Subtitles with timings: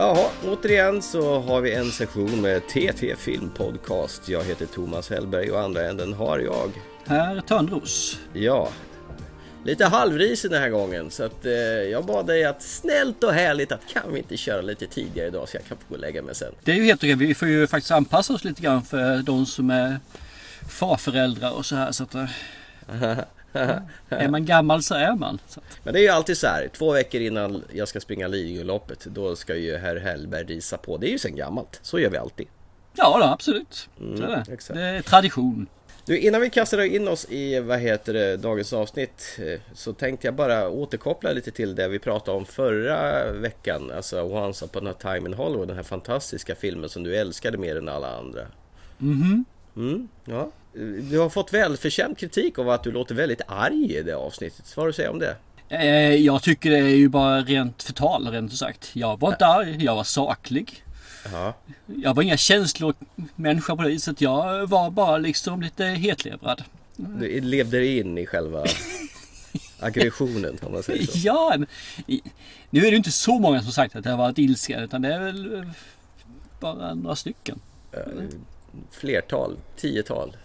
[0.00, 4.28] Jaha, återigen så har vi en sektion med TT Film Podcast.
[4.28, 6.70] Jag heter Thomas Hellberg och andra änden har jag.
[7.06, 8.20] Herr Törnros.
[8.32, 8.68] Ja,
[9.64, 13.72] lite halvrisig den här gången så att eh, jag bad dig att snällt och härligt
[13.72, 16.22] att kan vi inte köra lite tidigare idag så jag kan få gå och lägga
[16.22, 16.52] mig sen.
[16.64, 17.14] Det är ju helt okej.
[17.14, 20.00] Vi får ju faktiskt anpassa oss lite grann för de som är
[20.68, 21.92] farföräldrar och så här.
[21.92, 22.24] Så att, eh,
[24.08, 25.38] är man gammal så är man.
[25.48, 25.60] Så.
[25.82, 29.36] Men det är ju alltid så här, två veckor innan jag ska springa Lidingöloppet då
[29.36, 30.96] ska ju herr Hellberg risa på.
[30.96, 32.46] Det är ju sen gammalt, så gör vi alltid.
[32.96, 33.88] Ja, då, absolut.
[33.98, 34.74] så är det.
[34.74, 35.66] det är tradition.
[36.04, 40.26] Du, innan vi kastar in oss i vad heter det, dagens avsnitt eh, så tänkte
[40.26, 43.92] jag bara återkoppla lite till det vi pratade om förra veckan.
[43.96, 47.76] Alltså Once upon a time in Hollywood, den här fantastiska filmen som du älskade mer
[47.76, 48.46] än alla andra.
[48.98, 49.44] Mhm.
[49.76, 50.50] Mm, ja.
[51.10, 54.76] Du har fått välförtjänt kritik av att du låter väldigt arg i det avsnittet.
[54.76, 55.36] Vad har du att säga om det?
[55.68, 58.90] Eh, jag tycker det är ju bara rent förtal, rent ut sagt.
[58.92, 60.84] Jag var inte arg, jag var saklig.
[61.32, 61.54] Ja.
[61.86, 64.20] Jag var inga känslomänniska på det viset.
[64.20, 66.64] Jag var bara liksom lite hetlevrad.
[66.96, 68.64] Du levde in i själva
[69.80, 71.18] aggressionen om man säger så.
[71.18, 71.66] Ja, men,
[72.70, 75.14] nu är det inte så många som sagt att jag har varit ilsken utan det
[75.14, 75.68] är väl eh,
[76.60, 77.60] bara några stycken.
[78.90, 80.36] Flertal, tiotal.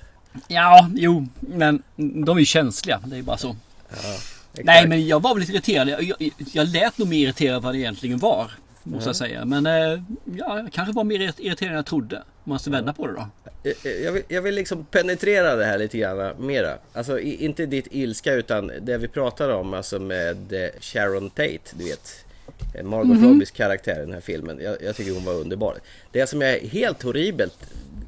[0.48, 3.02] Ja, jo, men de är ju känsliga.
[3.06, 3.56] Det är bara så.
[3.90, 4.66] Exakt.
[4.66, 5.90] Nej, men jag var väl lite irriterad.
[5.90, 8.52] Jag, jag, jag lät nog mer irriterad än vad det egentligen var.
[8.84, 9.46] Måste jag säga.
[9.46, 10.02] Men eh,
[10.38, 12.18] ja, jag kanske var mer irriterad än jag trodde.
[12.18, 13.28] Om man ska vända på det då.
[13.64, 16.78] Eh, Jag vill, jag vill liksom penetrera det här lite grann mera.
[16.94, 21.84] Alltså inte ditt ilska utan det vi pratade om alltså med eh, Sharon Tate, du
[21.86, 22.26] vet.
[22.76, 24.60] eh, Margot Robbies karaktär i den här filmen.
[24.64, 25.78] Jag, jag tycker hon var underbar.
[26.12, 27.58] Det som jag helt horribelt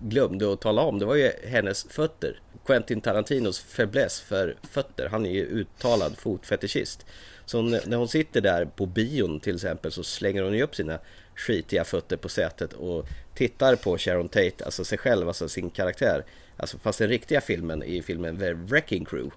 [0.01, 2.39] glömde att tala om det var ju hennes fötter.
[2.65, 5.09] Quentin Tarantinos fäbless för fötter.
[5.11, 7.05] Han är ju uttalad fotfetischist.
[7.45, 10.99] Så när hon sitter där på bion till exempel så slänger hon ju upp sina
[11.35, 13.05] skitiga fötter på sätet och
[13.35, 16.25] tittar på Sharon Tate, alltså sig själv, alltså sin karaktär.
[16.57, 19.35] Alltså fast den riktiga filmen i filmen The Wrecking Crew.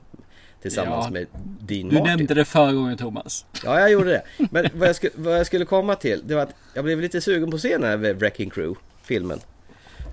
[0.62, 1.26] Tillsammans Ja, med
[1.60, 2.02] Dean Du Martin.
[2.06, 3.46] nämnde det förra gången Thomas.
[3.64, 4.22] Ja, jag gjorde det.
[4.50, 7.20] Men vad jag, skulle, vad jag skulle komma till, det var att jag blev lite
[7.20, 9.40] sugen på att se den här Wrecking Crew-filmen.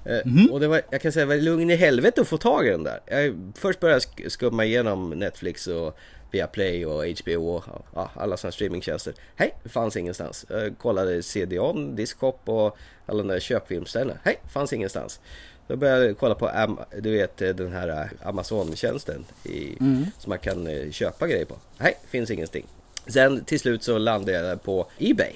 [0.08, 2.68] Eh, Och det var, jag kan säga, det var lugn i helvete att få tag
[2.68, 3.00] i den där.
[3.06, 5.98] Jag först började jag sk- skumma igenom Netflix och
[6.32, 7.64] Viaplay och HBO och
[7.96, 9.14] ja, alla sådana streamingtjänster.
[9.36, 10.46] Hej, det fanns ingenstans.
[10.50, 14.20] Jag kollade CD-ON, Discop och alla de där köpfilmställena.
[14.24, 15.20] Hej, fanns ingenstans.
[15.68, 19.76] Då började jag kolla på du vet eh, den här eh, Amazon-tjänsten i,
[20.20, 21.56] som man kan köpa grejer på.
[21.78, 22.66] Nej, finns ingenting.
[23.08, 25.32] Sen till slut så landade jag på Ebay.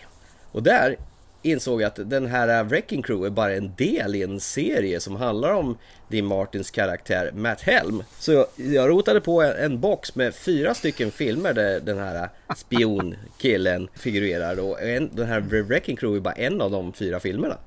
[0.52, 0.98] Och där
[1.42, 5.54] insåg att den här Wrecking Crew är bara en del i en serie som handlar
[5.54, 8.04] om Dean Martins karaktär Matt Helm.
[8.20, 13.88] Så jag, jag rotade på en, box med fyra stycken filmer där den här spionkillen
[13.94, 17.58] figurerar och en, den här Wrecking Crew är bara en av de fyra filmerna.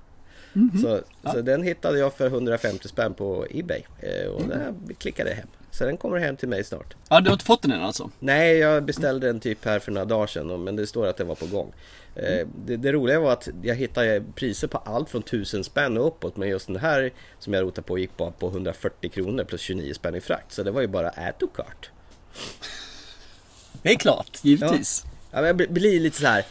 [0.82, 1.00] Så,
[1.32, 5.48] så den hittade jag för 150 spänn på Ebay eh, och den klickade hem.
[5.70, 6.94] Så den kommer hem till mig snart.
[7.08, 8.10] Ja, du har inte fått den än alltså?
[8.18, 11.26] Nej, jag beställde den typ här för några dagar sedan men det står att den
[11.26, 11.72] var på gång.
[12.16, 16.06] Eh, Det, det roliga var att jag hittade priser på allt från 1000 spänn och
[16.06, 19.60] uppåt men just den här som jag rotade på gick bara på 140 kronor plus
[19.60, 20.52] 29 spänn i frakt.
[20.52, 21.91] Så det var ju bara add to cart.
[23.82, 25.04] Det är klart, givetvis.
[25.30, 26.44] Ja, men jag blir- lite så här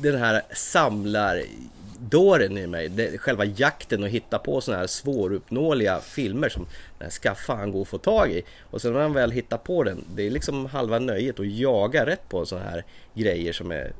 [0.00, 2.88] den här samlardåren i mig.
[2.88, 6.66] Det, själva jakten och hitta på sådana här svåruppnåeliga filmer som
[6.98, 8.42] den ska fan gå att få tag i.
[8.70, 12.06] Och sen när man väl hittar på den, det är liksom halva nöjet att jaga
[12.06, 12.84] rätt på sådana här
[13.14, 13.92] grejer som är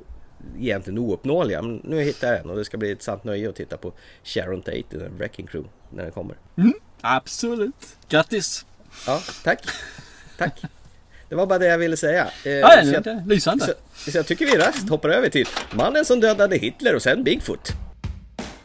[0.59, 1.63] egentligen ouppnåeliga.
[1.63, 3.93] Men nu hittar jag den och det ska bli ett sant nöje att titta på
[4.25, 6.37] Sharon Tate i den Wrecking Crew när den kommer.
[7.01, 7.97] Absolut.
[8.09, 8.67] Grattis!
[9.07, 9.61] Ja, tack.
[10.39, 10.63] Tack.
[11.29, 12.31] Det var bara det jag ville säga.
[12.45, 13.65] Eh, Ja, så det jag- är lysande.
[13.95, 17.25] så, så jag tycker vi raskt hoppar över till mannen som dödade Hitler och sen
[17.25, 17.73] Bigfoot.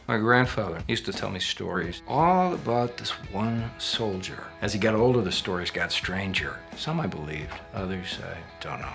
[0.06, 4.36] My grandfather used to tell me stories all about this one soldier.
[4.60, 6.50] As he got older, the stories got stranger.
[6.76, 8.90] Some I believed, others I don't know.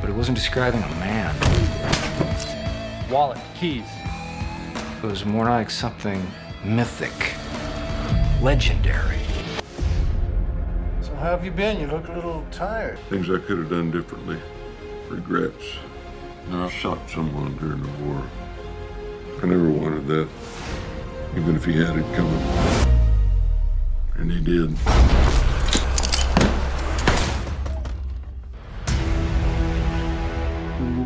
[0.00, 1.34] But it wasn't describing a man,
[3.10, 3.84] Wallet, keys.
[5.02, 6.24] it was more like something
[6.64, 7.34] mythic,
[8.42, 9.18] legendary.
[11.02, 11.80] So how have you been?
[11.80, 12.98] You look a little tired.
[13.08, 14.38] Things I could have done differently.
[15.08, 15.64] Regrets.
[16.50, 18.22] I shot someone during the war.
[19.42, 20.28] I never wanted that.
[21.36, 22.42] Even if he had it coming.
[24.16, 25.45] And he did.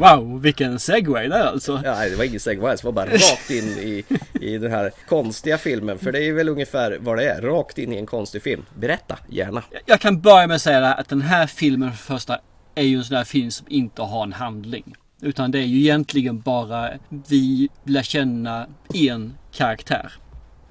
[0.00, 1.80] Wow, vilken segway där alltså.
[1.84, 4.04] Ja, det var ingen segway, det var bara rakt in i,
[4.40, 5.98] i den här konstiga filmen.
[5.98, 8.64] För det är väl ungefär vad det är, rakt in i en konstig film.
[8.74, 9.62] Berätta, gärna.
[9.86, 12.38] Jag kan börja med att säga att den här filmen för första
[12.74, 14.94] är ju en sån där film som inte har en handling.
[15.22, 16.90] Utan det är ju egentligen bara
[17.28, 20.12] vi lär känna en karaktär.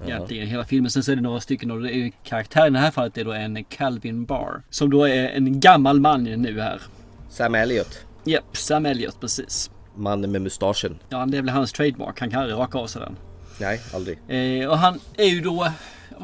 [0.06, 0.90] Egentligen hela filmen.
[0.90, 3.24] Sen så är det några stycken och det är karaktären i det här fallet är
[3.24, 4.62] då en Calvin Barr.
[4.70, 6.82] Som då är en gammal man nu här.
[7.28, 8.09] Sam Elliot.
[8.24, 9.70] Japp, Sam Elliot precis.
[9.94, 10.98] Mannen med mustaschen.
[11.08, 12.20] Ja, det är väl hans trademark.
[12.20, 13.16] Han kan aldrig raka av sig den.
[13.60, 14.18] Nej, aldrig.
[14.28, 15.68] Eh, och han är ju då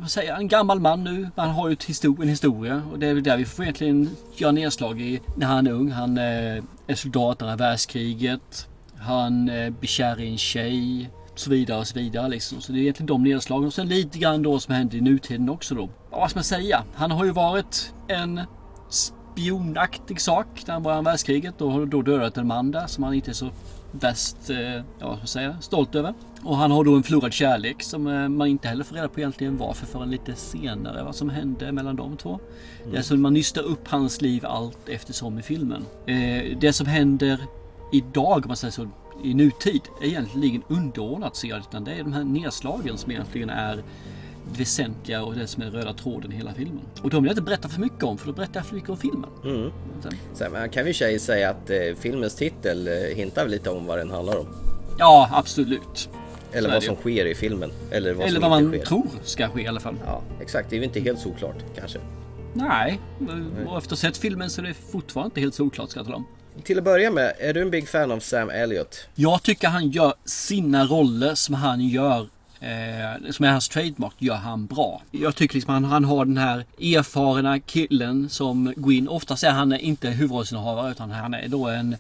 [0.01, 1.29] vad säger, jag, en gammal man nu.
[1.37, 2.83] Han har ju ett histor en historia.
[2.93, 5.91] Och det är väl där vi får egentligen göra nedslag i när han är ung.
[5.91, 8.69] Han eh, är soldat under världskriget.
[8.99, 11.11] Han eh, blir kär i en tjej.
[11.35, 12.61] Så vidare och så vidare liksom.
[12.61, 13.67] Så det är egentligen de nedslagen.
[13.67, 15.89] Och sen lite grann då som händer i nutiden också då.
[16.11, 16.85] Vad ska man säga?
[16.95, 18.41] Han har ju varit en
[19.37, 23.31] spionaktig sak när började världskriget och har då dödat en man där som han inte
[23.31, 23.51] är så
[23.93, 26.15] värst, eh, ja vad ska man säga, stolt över.
[26.43, 29.21] Och han har då en förlorad kärlek som eh, man inte heller får reda på
[29.21, 32.39] egentligen varför förrän lite senare vad som hände mellan de två.
[32.85, 35.85] Det är alltså man nystar upp hans liv allt eftersom i filmen.
[36.07, 37.41] Eh, det som händer
[37.93, 38.89] idag, om man säger så,
[39.25, 43.51] i nutid är egentligen underordnat ser jag utan det är de här nedslagen som egentligen
[43.51, 43.83] är
[44.53, 46.81] väsentliga och det som är röda tråden i hela filmen.
[47.03, 48.91] Och de vill jag inte berätta för mycket om för då berättar jag för mycket
[48.91, 49.31] om filmen.
[49.45, 49.71] Mm.
[50.03, 53.87] Sen- Sen kan vi i sig säga att eh, filmens titel eh, hintar lite om
[53.87, 54.47] vad den handlar om.
[54.99, 56.09] Ja, absolut.
[56.53, 57.71] Eller vad som sker i filmen.
[57.91, 58.85] Eller vad Eller vad man sker.
[58.85, 59.95] tror ska ske i alla fall.
[60.07, 60.71] Ja, exakt.
[60.71, 61.99] Det är ju inte helt såklart kanske.
[62.55, 63.01] Nej,
[63.67, 66.07] och efter att ha sett filmen så är det fortfarande inte helt solklart ska jag
[66.07, 66.27] tala om.
[66.65, 69.09] Till att börja med, är du en big fan av Sam Elliot?
[69.15, 72.29] Jag tycker han gör sina roller som han gör
[72.67, 75.03] eh, som är hans trademark, gör han bra.
[75.11, 79.09] Jag tycker liksom han, han har den här erfarna killen som går in.
[79.09, 81.97] Oftast är han inte huvudrollsinnehavare utan han är då en,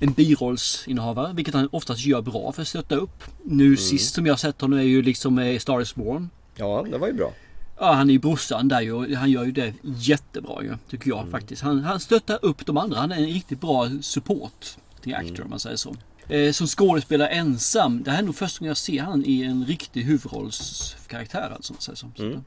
[0.00, 1.32] en birollsinnehavare.
[1.32, 3.24] Vilket han oftast gör bra för att stötta upp.
[3.42, 6.30] Nu sist som jag sett honom är ju liksom Star is Born.
[6.54, 7.32] Ja, det var ju bra.
[7.78, 11.08] Ja, han är ju brorsan där ju och han gör ju det jättebra ju, tycker
[11.08, 11.62] jag faktiskt.
[11.62, 12.98] Han, han stöttar upp de andra.
[12.98, 14.66] Han är en riktigt bra support
[15.00, 15.96] till actor om man säger så.
[16.28, 19.64] Eh, som skådespelare ensam, det här är nog första gången jag ser han i en
[19.66, 21.74] riktig huvudrollskaraktär alltså.
[21.78, 22.06] så.
[22.18, 22.44] Mm.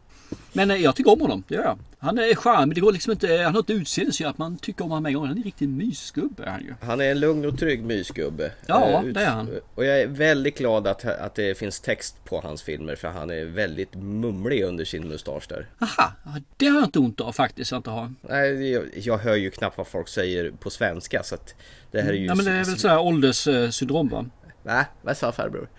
[0.53, 1.77] Men eh, jag tycker om honom, det gör jag.
[2.01, 4.57] Han är charmig, det går liksom inte, han har ett utseende som gör att man
[4.57, 5.25] tycker om honom med en gång.
[5.27, 6.73] Han är en riktig mysgubbe han ju.
[6.81, 8.51] Han är en lugn och trygg mysgubbe.
[8.65, 9.49] Ja, Eh, det är han.
[9.75, 13.29] Och jag är väldigt glad att, att det finns text på hans filmer för han
[13.29, 15.67] är väldigt mumlig under sin mustasch där.
[15.81, 16.13] Aha,
[16.57, 17.71] det har jag inte ont av faktiskt.
[17.71, 18.13] Inte har.
[18.21, 21.55] Nej, jag, jag hör ju knappt vad folk säger på svenska så att
[21.91, 22.25] det här är ju...
[22.25, 24.25] Ja men det är väl sådär ålderssyndrom va?
[24.63, 24.85] Va?
[25.01, 25.69] Vad sa farbror?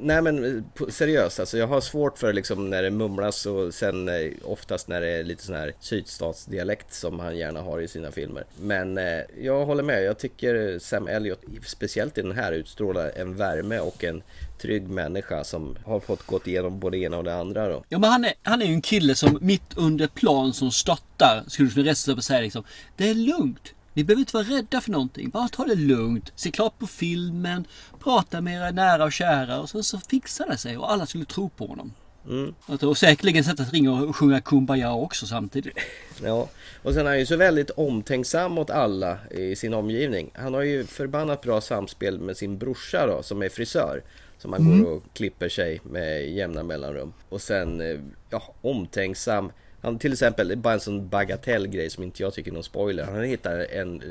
[0.01, 4.09] Nej men eh, seriöst alltså, jag har svårt för liksom när det mumlas och sen
[4.09, 8.11] eh, oftast när det är lite sån här sydstatsdialekt som han gärna har i sina
[8.11, 8.45] filmer.
[8.61, 13.37] Men eh, jag håller med, jag tycker Sam Elliot, speciellt i den här, utstrålar en
[13.37, 14.23] värme och en
[14.59, 17.85] trygg människa som har fått gått igenom både det ena och det andra då.
[17.89, 21.45] Ja men han är, han är ju en kille som mitt under plan som stöttar
[21.47, 22.65] skulle kunna resa sig upp och säga liksom
[22.97, 23.75] Det är lugnt.
[23.99, 25.31] Ni behöver inte vara rädda för någonting.
[25.31, 26.33] Bara ta det lugnt.
[26.37, 27.67] Se klart på filmen.
[27.99, 29.61] Prata med era nära och kära.
[29.61, 30.79] Och sen så fixar det sig.
[30.79, 31.93] Och alla skulle tro på honom.
[32.29, 32.55] Mm.
[32.67, 35.79] Och säkerligen sätta sig ringa och sjunga Kumbaya också samtidigt.
[36.23, 36.49] Ja,
[36.83, 40.31] och sen är han ju så väldigt omtänksam mot alla i sin omgivning.
[40.35, 44.03] Han har ju förbannat bra samspel med sin brorsa då, som är frisör.
[44.39, 47.13] Som han går och klipper sig med jämna mellanrum.
[47.29, 48.01] Och sen, eh,
[48.31, 49.53] ja, omtänksam.
[49.81, 53.05] Han till exempel, bara en sån bagatellgrej som inte jag tycker är någon spoiler.
[53.05, 54.03] Han hittar en,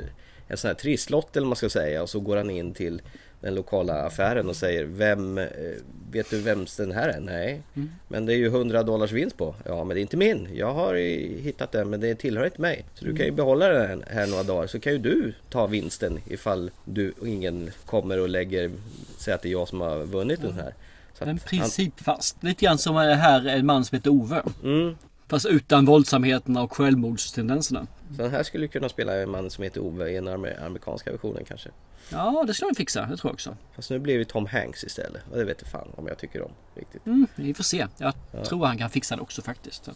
[0.47, 3.01] en sån här trisslott eller man ska säga och så går han in till
[3.41, 5.45] den lokala affären och säger Vem, eh,
[6.11, 7.19] vet du vems den här är?
[7.19, 7.61] Nej.
[8.07, 9.55] Men det är ju 100 dollars vinst på.
[9.65, 10.47] Ja men det är inte min.
[10.53, 10.93] Jag har
[11.41, 12.85] hittat den men det tillhör inte mig.
[12.93, 16.19] Så du kan ju behålla den här några dagar så kan ju du ta vinsten
[16.29, 18.71] ifall du och ingen kommer och lägger,
[19.17, 20.73] säger att det är jag som har vunnit den här.
[21.13, 22.43] Så Men att han- principfast.
[22.43, 24.41] Lite grann som är här en man som heter Ove.
[24.63, 24.95] Mm.
[25.29, 27.87] Fast utan våldsamheterna och självmordstendenserna.
[28.15, 31.11] Så den här skulle kunna spela en man som heter Ove i den amer- amerikanska
[31.11, 31.69] versionen kanske.
[32.11, 33.01] Ja, det ska de fixa.
[33.01, 33.57] Det tror jag också.
[33.75, 35.21] Fast nu blir det Tom Hanks istället.
[35.31, 37.05] Och det vet jag fan om jag tycker om riktigt.
[37.05, 37.87] Mm, vi får se.
[37.97, 38.13] Jag
[38.45, 39.89] tror han kan fixa det också faktiskt.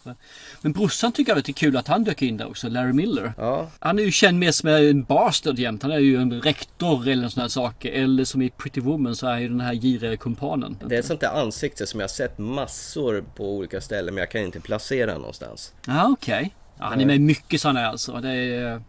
[0.62, 3.32] Men brorsan tycker jag det är kul att han dök in där också, Larry Miller.
[3.38, 5.82] Ja, Han är ju känd mer som en bastard jämt.
[5.82, 7.92] Han är ju en rektor eller sådana här saker.
[7.92, 10.76] Eller som i Pretty Woman så är han ju den här giriga kumpanen.
[10.86, 14.20] det är ett sånt där ansikte som jag har sett massor på olika ställen men
[14.22, 15.74] jag kan inte placera någonstans.
[15.86, 16.54] Ja, okej.
[16.82, 18.12] Ja, han är med i mycket sådana alltså.
[18.12, 18.82] Det är...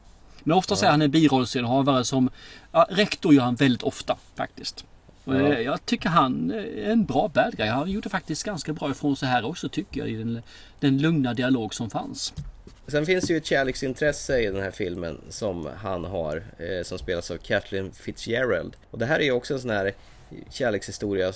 [0.43, 2.29] Men oftast är han en birollsinnehavare som...
[2.71, 4.85] Ja, rektor gör han väldigt ofta faktiskt.
[5.25, 5.33] Ja.
[5.33, 7.67] eh, Jag tycker han är en bra bad guy.
[7.67, 10.09] Han gjorde faktiskt ganska bra ifrån sig här också tycker jag.
[10.09, 10.41] I den,
[10.79, 12.33] den lugna dialog som fanns.
[12.87, 16.97] Sen finns det ju ett kärleksintresse i den här filmen som han har, eh, som
[16.97, 18.75] spelas av Kathleen Fitzgerald.
[18.91, 19.91] Och det här är ju också en sån här
[20.49, 21.31] kärlekshistoria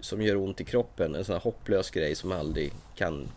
[0.00, 3.28] som gör ont i kroppen, en sån här hopplös grej som aldrig kan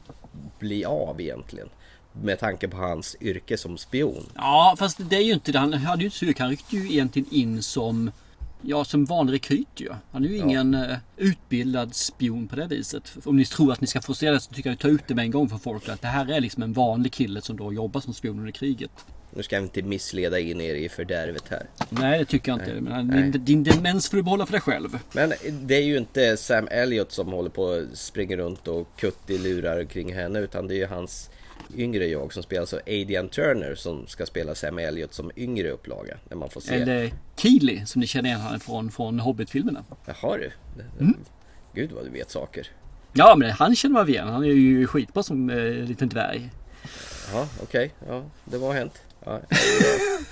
[0.59, 1.69] bli av egentligen.
[2.13, 4.30] Med tanke på hans yrke som spion.
[4.36, 5.60] Ja, fast det är ju inte det.
[5.60, 6.41] Han hade ju inte så mycket.
[6.41, 8.12] Han ryckte ju egentligen in som
[8.63, 9.89] Ja, som vanlig rekryt ju.
[10.12, 13.18] Han är ju ingen uh, utbildad spion på det viset.
[13.24, 15.01] Om ni tror att ni ska få se det så tycker jag att ta ut
[15.08, 15.89] det med en gång för folk.
[15.89, 18.91] Att det här är liksom en vanlig kille som då jobbar som spion under kriget.
[19.34, 21.65] Nu ska jag inte missleda in er i fördärvet här.
[21.89, 22.74] Nej, det tycker jag inte.
[22.74, 23.03] Nej.
[23.03, 25.00] Men din, din demens får du behålla för dig själv.
[25.13, 29.39] Men det är ju inte Sam Elliot som håller på och springer runt och kuttig
[29.39, 30.39] lurar kring henne.
[30.39, 31.30] Utan det är ju hans
[31.75, 36.17] yngre jag som spelar så Adrian Turner som ska spela Sam Elliot som yngre upplaga.
[36.29, 36.75] När man får se.
[36.75, 39.83] Eller Keely som ni känner igen honom från, från Hobbit-filmerna.
[40.05, 40.51] Jaha du.
[40.99, 41.17] Mm.
[41.73, 42.67] Gud vad du vet saker.
[43.13, 44.27] Ja men han känner man igen.
[44.27, 46.49] Han är ju skitbra som eh, liten dvärg.
[47.33, 47.91] Ja okej.
[48.01, 48.15] Okay.
[48.15, 49.01] Ja det var hänt.
[49.25, 49.57] Ja, okay.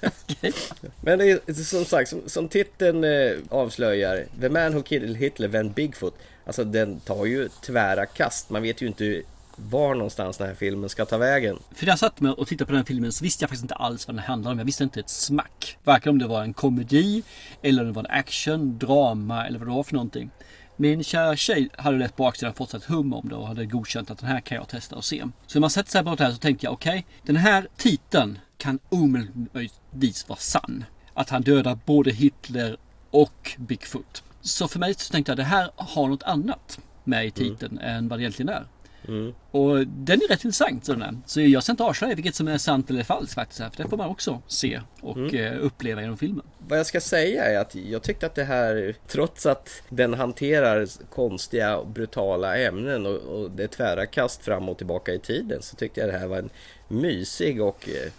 [1.00, 5.48] Men det är som sagt, som, som titeln eh, avslöjar, The Man Who Killed Hitler
[5.48, 6.14] Van Bigfoot.
[6.44, 8.50] Alltså den tar ju tvära kast.
[8.50, 9.22] Man vet ju inte
[9.68, 11.58] var någonstans den här filmen ska ta vägen.
[11.74, 13.64] För när jag satt med och tittade på den här filmen så visste jag faktiskt
[13.64, 14.58] inte alls vad den handlade om.
[14.58, 15.78] Jag visste inte ett smack.
[15.84, 17.22] Varken om det var en komedi
[17.62, 20.30] eller om det var en action, drama eller vad det var för någonting.
[20.76, 24.10] Min kära tjej hade lätt på och fått ett hum om det och hade godkänt
[24.10, 25.24] att den här kan jag testa och se.
[25.46, 27.68] Så när man sätter sig på det här så tänkte jag okej, okay, den här
[27.76, 30.84] titeln kan omöjligtvis vara sann.
[31.14, 32.76] Att han dödar både Hitler
[33.10, 34.22] och Bigfoot.
[34.40, 37.96] Så för mig så tänkte jag det här har något annat med i titeln mm.
[37.96, 38.66] än vad det egentligen är.
[39.08, 39.34] Mm.
[39.50, 40.84] Och den är rätt intressant.
[40.84, 41.18] Sådär.
[41.26, 43.58] Så jag ska inte avslöja vilket som är sant eller falskt faktiskt.
[43.58, 45.34] För det får man också se och mm.
[45.34, 46.46] Eh, uppleva genom filmen.
[46.68, 50.86] Vad jag ska säga är att jag tyckte att det här, trots att den hanterar
[51.10, 55.62] konstiga och brutala ämnen och, och det är tvära kast fram och tillbaka i tiden,
[55.62, 56.50] så tyckte jag det här var en
[56.88, 58.12] mysig och eh,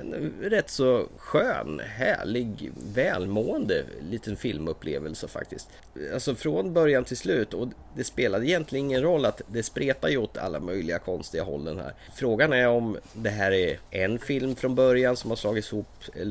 [0.00, 5.68] en eh, rätt så skön, härlig, välmående liten filmupplevelse faktiskt.
[6.14, 10.16] Alltså från början till slut och det spelade egentligen ingen roll att det spretar ju
[10.16, 11.94] åt alla möjliga konstiga hållen här.
[12.14, 15.86] Frågan är om det här är en film från början som har slagits ihop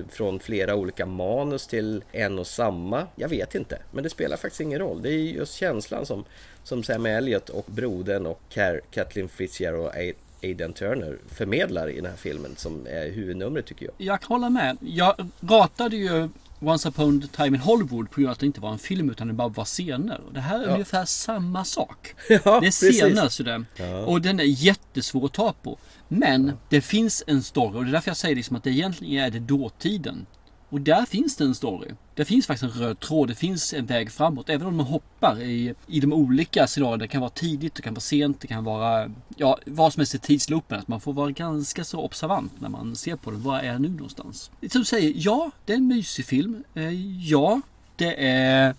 [0.09, 3.07] från flera olika manus till en och samma.
[3.15, 5.01] Jag vet inte, men det spelar faktiskt ingen roll.
[5.01, 6.25] Det är just känslan som,
[6.63, 8.57] som Sam Elliot och brodern och
[8.91, 13.93] Kathleen Fitzgerald Aidan Turner förmedlar i den här filmen som är huvudnumret tycker jag.
[13.97, 14.77] Jag kan hålla med.
[14.81, 18.61] Jag ratade ju Once upon a time in Hollywood på grund av att det inte
[18.61, 20.21] var en film utan det bara var scener.
[20.33, 20.73] Det här är ja.
[20.73, 22.15] ungefär samma sak.
[22.29, 23.65] Ja, det är scener sådär.
[23.75, 24.05] Ja.
[24.05, 25.77] Och den är jättesvår att ta på.
[26.07, 29.25] Men det finns en story och det är därför jag säger liksom att det egentligen
[29.25, 30.25] är det dåtiden.
[30.69, 31.91] Och där finns det en story.
[32.15, 34.49] Det finns faktiskt en röd tråd, det finns en väg framåt.
[34.49, 36.97] Även om man hoppar i, i de olika scenarierna.
[36.97, 40.15] Det kan vara tidigt, det kan vara sent, det kan vara ja, vad som helst
[40.15, 40.79] i tidsloopen.
[40.79, 43.43] Att man får vara ganska så observant när man ser på den.
[43.43, 44.51] Var är jag nu någonstans?
[44.71, 46.63] Som du säger, ja, det är en mysig film.
[46.73, 46.91] Eh,
[47.29, 47.61] ja,
[47.95, 48.75] det är...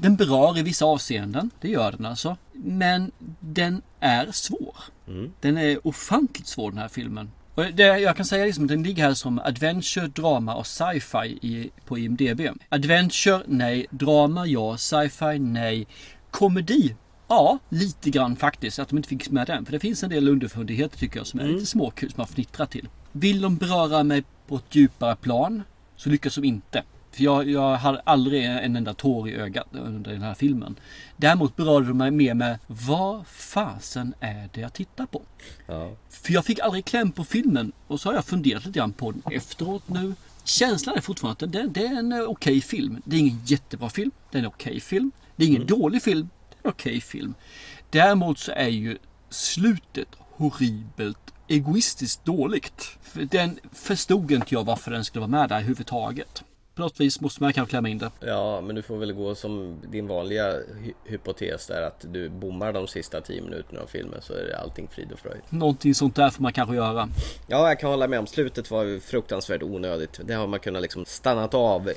[0.00, 1.50] Den berör i vissa avseenden.
[1.60, 2.36] Det gör den alltså.
[2.52, 4.76] Men den är svår.
[5.08, 5.32] Mm.
[5.40, 7.30] Den är ofantligt svår den här filmen.
[7.64, 12.40] Det, jag kan säga liksom, den ligger här som adventure, drama och sci-fi på IMDB.
[12.68, 13.86] Adventure, nej.
[13.90, 14.76] Drama, ja.
[14.76, 15.86] Sci-fi, nej.
[16.30, 16.94] Komedi,
[17.28, 18.78] ja, lite grann faktiskt.
[18.78, 19.64] Att de inte fick med den.
[19.64, 21.54] För det finns en del underfundigheter tycker jag som är mm.
[21.54, 22.88] lite småkul som man fnittrar till.
[23.12, 25.62] Vill de beröra mig på ett djupare plan
[25.96, 26.82] så lyckas de inte.
[27.12, 30.76] För jag, jag hade aldrig en enda tår i ögat under den här filmen.
[31.16, 35.22] Däremot berörde de mig mer med vad fasen är det jag tittar på?
[35.66, 35.92] Ja.
[36.08, 39.12] För jag fick aldrig kläm på filmen och så har jag funderat lite grann på
[39.12, 40.14] den efteråt nu.
[40.44, 43.02] Känslan är fortfarande att det, det är en okej okay film.
[43.04, 44.10] Det är ingen jättebra film.
[44.30, 45.12] Det är en okej okay film.
[45.36, 45.78] Det är ingen mm.
[45.78, 46.28] dålig film.
[46.50, 47.34] Det är en okej okay film.
[47.90, 48.98] Däremot så är ju
[49.30, 52.98] slutet horribelt egoistiskt dåligt.
[53.02, 56.44] För den förstod inte jag varför den skulle vara med där överhuvudtaget
[56.80, 58.10] på något vis måste man kanske klämma in det.
[58.20, 62.72] Ja, men du får väl gå som din vanliga hy hypotes där att du bommar
[62.72, 65.40] de sista tio minuterna av filmen så är det allting frid och fröjd.
[65.48, 67.08] Någonting sånt där får man kanske göra.
[67.46, 68.26] Ja, jag kan hålla med om.
[68.26, 70.20] Slutet var fruktansvärt onödigt.
[70.24, 71.90] Det har man kunnat liksom stannat av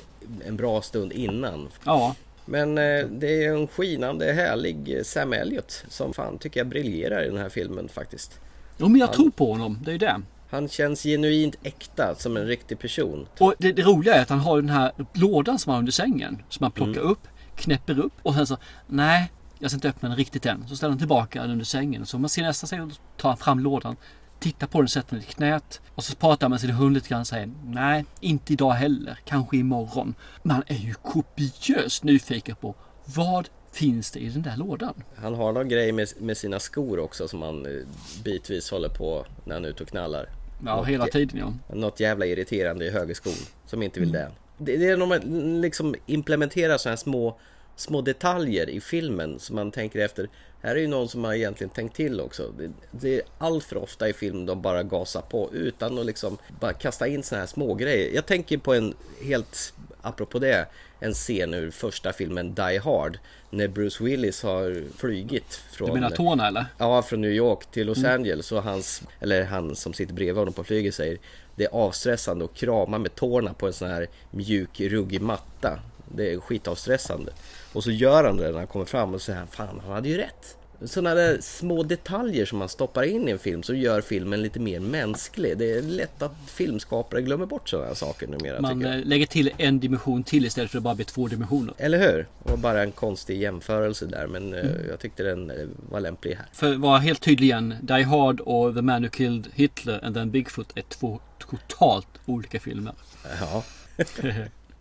[0.46, 1.68] en bra stund innan.
[1.84, 2.14] Ja.
[2.44, 7.26] Men eh, det är en skinande härlig Sam Elliot som fan tycker jag briljerar i
[7.26, 8.40] den här filmen faktiskt.
[8.76, 9.16] Jo men jag Han...
[9.16, 10.20] tror på honom, det är det.
[10.54, 13.26] Han känns genuint äkta som en riktig person.
[13.38, 15.92] Och det, det roliga är att han har den här lådan som han har under
[15.92, 16.42] sängen.
[16.48, 17.10] Som han plockar mm.
[17.10, 18.56] upp, knäpper upp och sen så
[18.86, 20.68] nej, jag ska inte öppna den riktigt än.
[20.68, 22.06] Så ställer han tillbaka den under sängen.
[22.06, 22.80] Så man ser nästa steg
[23.16, 23.96] tar han fram lådan.
[24.40, 25.80] Tittar på den, sätter den i knät.
[25.94, 29.18] Och så pratar han med sin hund lite grann och säger nej, inte idag heller.
[29.24, 30.14] Kanske imorgon.
[30.42, 34.94] Man är ju kopiöst nyfiken på vad finns det i den där lådan?
[35.16, 37.82] Han har någon grej med, med sina skor också som han eh,
[38.24, 40.43] bitvis håller på när han är ute och knallar.
[40.64, 41.74] Ja, något, hela tiden ja.
[41.74, 43.32] Något jävla irriterande i högerskon
[43.66, 44.20] som inte vill mm.
[44.20, 44.32] det.
[44.58, 47.38] Det, det är när man liksom implementerar sådana här små
[47.76, 50.28] små detaljer i filmen som man tänker efter.
[50.62, 52.52] Här är ju någon som har egentligen tänkt till också.
[52.58, 56.38] Det, det är allt för ofta i film de bara gasar på utan att liksom
[56.60, 58.14] bara kasta in såna här små grejer.
[58.14, 60.66] Jag tänker på en helt, apropå det,
[61.04, 63.18] en scen ur första filmen Die Hard.
[63.50, 65.88] När Bruce Willis har flygit från...
[65.88, 66.66] Du menar tårna eller?
[66.78, 70.54] Ja, från New York till Los Angeles och hans, eller han som sitter bredvid honom
[70.54, 71.18] på flyget säger
[71.56, 75.80] Det är avstressande att krama med tårna på en sån här mjuk, ruggig matta.
[76.14, 77.32] Det är skitavstressande.
[77.72, 80.16] Och så gör han det när han kommer fram och säger fan, han hade ju
[80.16, 80.56] rätt.
[80.84, 84.60] Sådana där små detaljer som man stoppar in i en film som gör filmen lite
[84.60, 85.58] mer mänsklig.
[85.58, 89.50] Det är lätt att filmskapare glömmer bort sådana här saker numera Man eh, lägger till
[89.58, 91.74] en dimension till istället för att bara bli två dimensioner.
[91.78, 92.26] Eller hur?
[92.44, 95.56] Det var bara en konstig jämförelse där men eh, jag tyckte den eh,
[95.90, 96.46] var lämplig här.
[96.52, 97.74] För att vara helt tydlig igen.
[97.82, 102.60] Die Hard och The Man Who Killed Hitler and then Bigfoot är två totalt olika
[102.60, 102.94] filmer.
[103.40, 103.64] Ja.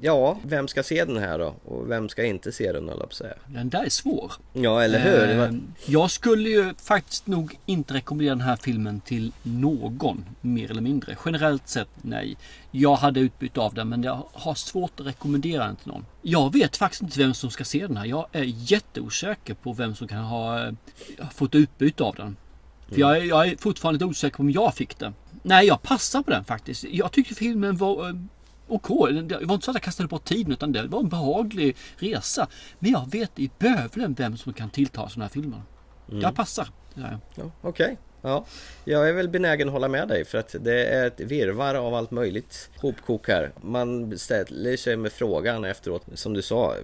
[0.03, 1.55] ja, vem ska se den här då?
[1.65, 3.33] Och vem ska inte se den höll jag säga.
[3.47, 4.31] Den där är svår.
[4.53, 5.39] Ja, eller hur?
[5.39, 5.51] Eh,
[5.85, 11.17] Jag skulle ju faktiskt nog inte rekommendera den här filmen till någon, mer eller mindre.
[11.25, 12.37] Generellt sett nej.
[12.71, 16.05] Jag hade utbyte av den men jag har svårt att rekommendera den till någon.
[16.21, 18.05] Jag vet faktiskt inte vem som ska se den här.
[18.05, 20.73] Jag är jätteosäker på vem som kan ha eh,
[21.35, 22.35] fått utbyte av den.
[22.89, 25.13] För jag, är, jag är fortfarande osäker på om jag fick det.
[25.43, 26.83] Nej, jag passar på den faktiskt.
[26.83, 28.15] Jag tyckte filmen var eh,
[28.67, 28.87] OK.
[29.23, 32.47] Det var inte så att jag kastade bort tiden utan det var en behaglig resa.
[32.79, 35.61] Men jag vet i bövelen vem som kan tillta sådana här filmer.
[36.05, 36.67] Jag passar.
[36.93, 37.19] Ja,
[37.61, 37.97] Okej.
[38.21, 38.45] Ja,
[38.85, 41.93] jag är väl benägen att hålla med dig för att det är ett virvar av
[41.93, 43.51] allt möjligt hopkok här.
[43.61, 46.75] Man ställer sig med frågan efteråt, som du sa,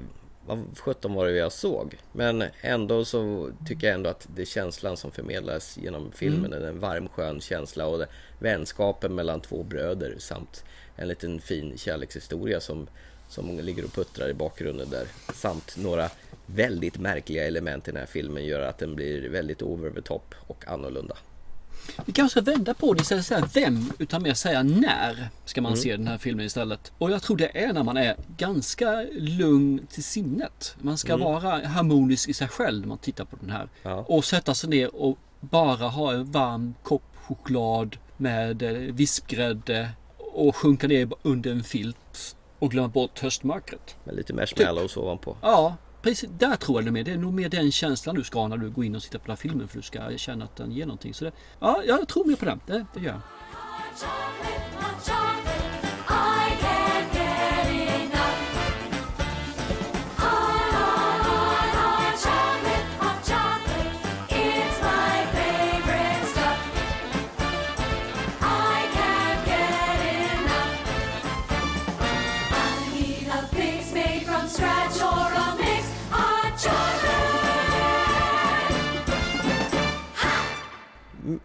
[0.45, 1.98] vad sjutton var det jag såg?
[2.12, 6.62] Men ändå så tycker jag ändå att det är känslan som förmedlas genom filmen, är
[6.62, 8.05] en varm skön känsla och
[8.39, 10.63] vänskapen mellan två bröder samt
[10.99, 12.87] en liten fin kärlekshistoria som,
[13.29, 15.07] som ligger och puttrar i bakgrunden där.
[15.33, 16.09] Samt några
[16.45, 20.35] väldigt märkliga element i den här filmen gör att den blir väldigt over the top
[20.47, 21.17] och annorlunda.
[22.05, 25.29] Vi kanske ska vända på det istället för att säga vem utan mer säga när
[25.45, 26.91] ska man se den här filmen istället.
[26.97, 30.75] Och jag tror det är när man är ganska lugn till sinnet.
[30.81, 33.69] Man ska vara harmonisk i sig själv när man tittar på den här.
[33.83, 34.05] Ja.
[34.07, 39.89] Och sätta sig ner och bara ha en varm kopp choklad med eh, vispgrädde
[40.33, 43.95] och sjunka ner under en filt och glömma bort höstmörkret.
[44.03, 45.37] Med lite marshmallows ovanpå.
[45.41, 46.29] Ja, precis.
[46.37, 47.03] Där tror jag det är mer.
[47.03, 49.19] Det är nog mer den känslan du ska ha när du går in och tittar
[49.19, 49.67] på den här filmen.
[49.67, 51.13] För du ska känna att den ger någonting.
[51.13, 52.59] Så det, ja, jag tror mer på den.
[52.65, 53.21] Det, det gör jag.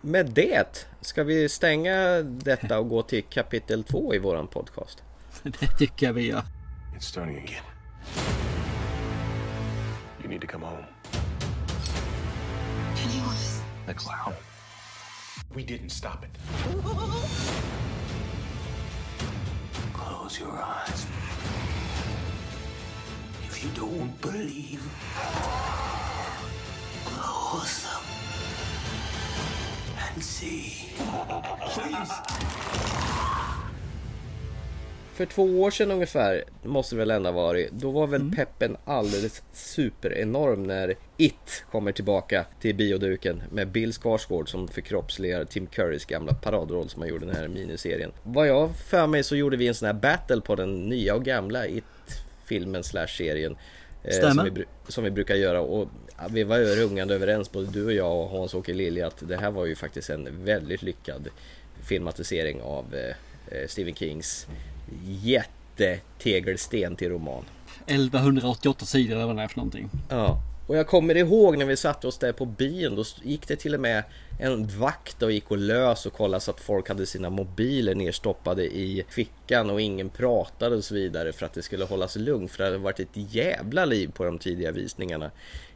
[0.00, 5.02] Med det ska vi stänga detta och gå till kapitel två i våran podcast.
[5.42, 6.42] Det tycker jag vi gör.
[6.96, 7.64] It's starting again.
[10.22, 10.84] You need to come home.
[12.96, 13.60] Pennywise.
[13.86, 14.34] The clown.
[15.54, 16.38] We didn't stop it.
[19.92, 21.06] Close your eyes.
[23.44, 24.82] If you don't believe,
[27.04, 27.93] close
[30.14, 30.94] Please.
[35.14, 39.42] För två år sedan ungefär, måste det väl ändå varit, då var väl peppen alldeles
[39.52, 46.34] superenorm när It kommer tillbaka till bioduken med Bill Skarsgård som förkroppsligar Tim Currys gamla
[46.34, 48.12] paradroll som han gjorde i den här miniserien.
[48.22, 51.24] Vad jag för mig så gjorde vi en sån här battle på den nya och
[51.24, 53.56] gamla It-filmen slash serien.
[54.04, 54.32] Eh.
[54.32, 55.88] Som vi, som vi brukar göra och
[56.30, 59.66] vi var rungande överens både du och jag och Hans-Åke Lilja att det här var
[59.66, 61.28] ju faktiskt en väldigt lyckad
[61.82, 64.46] filmatisering av eh, eh, Stephen Kings
[65.06, 67.44] jättetegelsten till roman.
[67.86, 69.90] 1188 sidor eller vad det är för någonting.
[70.08, 70.40] Ja.
[70.66, 73.74] Och jag kommer ihåg när vi satte oss där på bion, då gick det till
[73.74, 74.04] och med
[74.38, 78.64] en vakt och gick och lös och kollade så att folk hade sina mobiler nerstoppade
[78.64, 82.58] i fickan och ingen pratade och så vidare för att det skulle hållas lugnt för
[82.58, 85.30] det hade varit ett jävla liv på de tidiga visningarna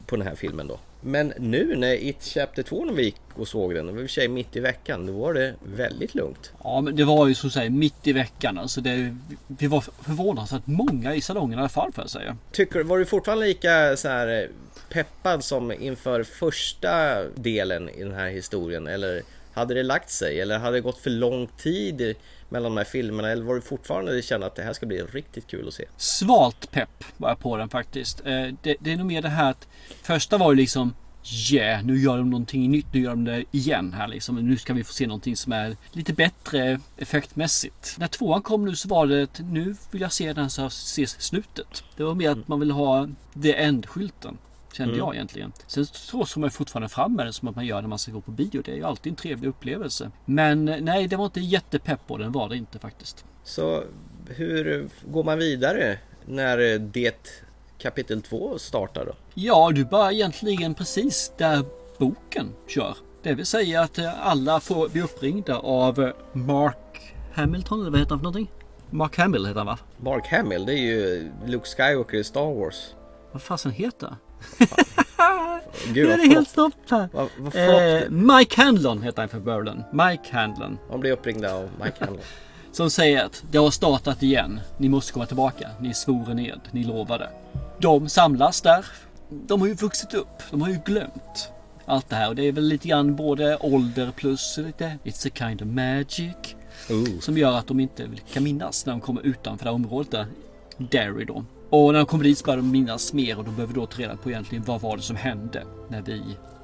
[0.09, 0.79] på den här filmen då.
[1.01, 4.05] Men nu när It Chapter 2 när vi gick och såg den, det var i
[4.05, 6.51] och för sig mitt i veckan, då var det väldigt lugnt.
[6.63, 8.57] Ja men det var ju som säger mitt i veckan.
[8.57, 9.15] Alltså det,
[9.47, 12.37] vi var förvånansvärt många i salongen i alla fall får jag säga.
[12.51, 14.49] Tycker, var du fortfarande lika så här eh,
[14.89, 18.87] peppad som inför första delen i den här historien?
[18.87, 19.21] Eller
[19.53, 22.15] Hade det lagt sig eller hade det gått för lång tid
[22.49, 23.29] mellan de här filmerna?
[23.29, 25.85] Eller var det fortfarande du kände att det här ska bli riktigt kul att se?
[25.97, 28.19] Svalt pepp var jag på den faktiskt.
[28.25, 29.67] Eh, Det, det är nog mer det här att
[30.03, 30.93] första var ju liksom
[31.51, 32.93] Yeah, nu gör de någonting nytt.
[32.93, 34.35] Nu gör de det igen här liksom.
[34.35, 37.95] Nu ska vi få se någonting som är lite bättre effektmässigt.
[37.97, 41.05] När tvåan kom nu så var det att nu vill jag se den så ser
[41.05, 41.83] slutet.
[41.97, 43.07] Det var mer att man vill ha
[43.43, 44.37] the end-skylten.
[44.73, 45.53] Kände jag egentligen.
[45.67, 48.11] Sen så såg man fortfarande fram med den som att man gör när man ska
[48.11, 48.61] gå på bio.
[48.65, 50.11] Det är ju alltid en trevlig upplevelse.
[50.25, 53.25] Men eh, nej, det var inte jättepepp på den var det inte faktiskt.
[53.43, 53.83] Så
[54.27, 57.41] hur går man vidare när det
[57.77, 59.13] kapitel 2 startar då?
[59.33, 61.63] Ja, du börjar egentligen precis där
[61.97, 62.97] boken kör.
[63.23, 67.99] Det vill säga att eh, alla får bli uppringda av eh, Mark Hamilton, eller vad
[67.99, 68.51] heter han för någonting?
[68.89, 69.77] Mark Hamill heter han va?
[69.97, 72.95] Mark Hamill, det är ju Luke Skywalker i Star Wars.
[73.31, 74.15] Vad fasen heter
[75.93, 77.09] Gud Nu är det helt stopp här.
[77.13, 77.55] Vad, vad.
[77.55, 79.83] Eh, Mike Handlon heter han för Berlin.
[79.91, 80.77] Mike Handlon.
[80.89, 82.23] Man blir uppringd av Mike Handel.
[82.71, 84.59] Som säger att det har startat igen.
[84.77, 85.69] Ni måste komma tillbaka.
[85.79, 86.59] Ni svor ned.
[86.71, 87.29] Ni lovade.
[87.79, 88.85] De samlas där.
[89.29, 90.43] De har ju vuxit upp.
[90.51, 91.51] De har ju glömt
[91.85, 92.29] allt det här.
[92.29, 96.55] Och det är väl lite grann både ålder plus lite It's a kind of magic.
[96.89, 97.19] Ooh.
[97.19, 100.25] Som gör att de inte kan minnas när de kommer utanför det här området där.
[100.77, 101.45] Derry då.
[101.69, 104.01] Och när de kommer dit så börjar de minnas mer och de behöver då ta
[104.01, 106.21] reda på egentligen vad var det som hände när vi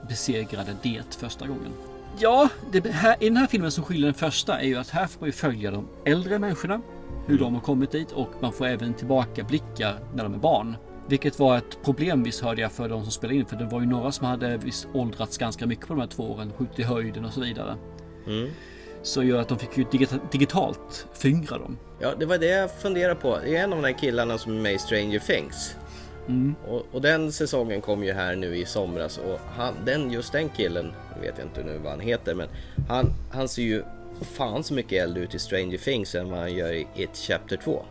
[0.09, 1.71] besegrade det första gången.
[2.19, 5.07] Ja, det här, i den här filmen som skiljer den första är ju att här
[5.07, 6.81] får man ju följa de äldre människorna.
[7.27, 10.77] Hur de har kommit dit och man får även tillbakablickar när de är barn.
[11.07, 13.45] Vilket var ett problem visst hörde jag för de som spelade in.
[13.45, 16.31] För det var ju några som hade visst åldrats ganska mycket på de här två
[16.31, 16.51] åren.
[16.57, 17.77] Skjutit i höjden och så vidare.
[18.27, 18.49] Mm.
[19.05, 21.77] Så gör att de fick ju digita- digitalt fyngra dem.
[21.99, 23.37] Ja, det var det jag funderade på.
[23.43, 25.75] Det är en av de här killarna som är med i Stranger Things.
[26.67, 30.49] Och, och den säsongen kom ju här nu i somras och han, den, just den
[30.49, 32.47] killen, jag vet inte nu vad han heter, men
[32.89, 33.83] han, han ser ju
[34.21, 37.57] fan så mycket äldre ut i Stranger Things än vad han gör i It Chapter
[37.57, 37.85] 2.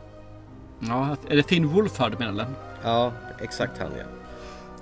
[0.81, 2.47] Ja, är det Finn Wolfhard du menar eller?
[2.85, 4.05] Ja, exakt han ja.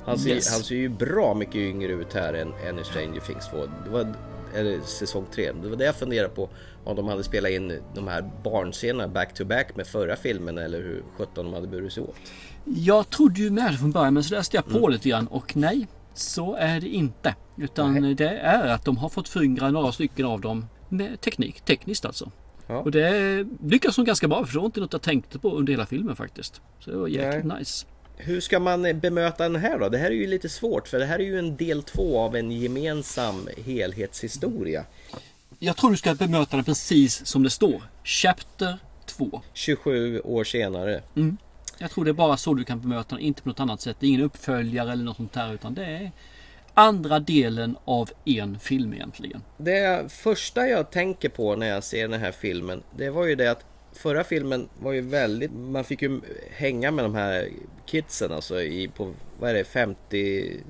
[0.04, 0.52] Han ser, Yes.
[0.52, 3.56] han ser ju bra mycket yngre ut här än, än i Stranger Things 2.
[3.84, 4.06] Det var,
[4.54, 5.52] eller säsong 3.
[5.52, 6.48] Det var det jag funderade på.
[6.84, 10.78] Om de hade spelat in de här barnscenerna back to back med förra filmen eller
[10.78, 12.16] hur sjutton de hade burit sig åt.
[12.64, 15.56] Jag trodde ju med det från början men så läste jag på lite grann och
[15.56, 17.34] nej, så är det inte.
[17.56, 22.04] Utan det är att de har fått fyngra några stycken av dem med teknik, tekniskt
[22.04, 22.30] alltså.
[22.66, 22.78] Ja.
[22.78, 25.72] Och det lyckas de ganska bra för det var inte något jag tänkte på under
[25.72, 26.60] hela filmen faktiskt.
[26.80, 27.86] Så det var jäkligt nice.
[28.24, 29.88] Hur ska man bemöta den här då?
[29.88, 32.36] Det här är ju lite svårt för det här är ju en del två av
[32.36, 34.84] en gemensam helhetshistoria.
[35.58, 37.82] Jag tror du ska bemöta den precis som det står.
[38.04, 39.42] Chapter 2.
[39.52, 41.02] 27 år senare.
[41.78, 43.96] Jag tror det är bara så du kan bemöta den, inte på något annat sätt.
[44.00, 46.12] Det är ingen uppföljare eller något sånt där utan det är
[46.74, 49.42] andra delen av en film egentligen.
[49.56, 53.50] Det första jag tänker på när jag ser den här filmen, det var ju det
[53.50, 57.48] att förra filmen var ju väldigt, man fick ju hänga med de här
[57.86, 60.60] kidsen alltså i, på, vad är det, 50,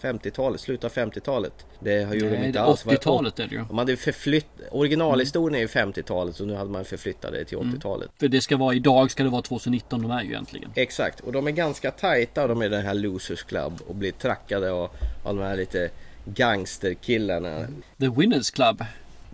[0.00, 1.66] 50-talet, slutet av 50-talet.
[1.80, 2.82] Det har gjort de inte alls.
[2.82, 3.64] Det var 80-talet är det ju.
[3.68, 8.10] De hade förflytt, originalhistorien är ju 50-talet och nu hade man förflyttat det till 80-talet.
[8.18, 10.70] För det ska vara idag ska det vara 2019 de är ju egentligen.
[10.74, 14.12] Exakt, och de är ganska tajta och de är den här Losers Club och blir
[14.12, 14.90] trackade av,
[15.24, 15.90] av de här lite
[16.24, 17.66] gangsterkillarna.
[17.98, 18.84] The Winners Club.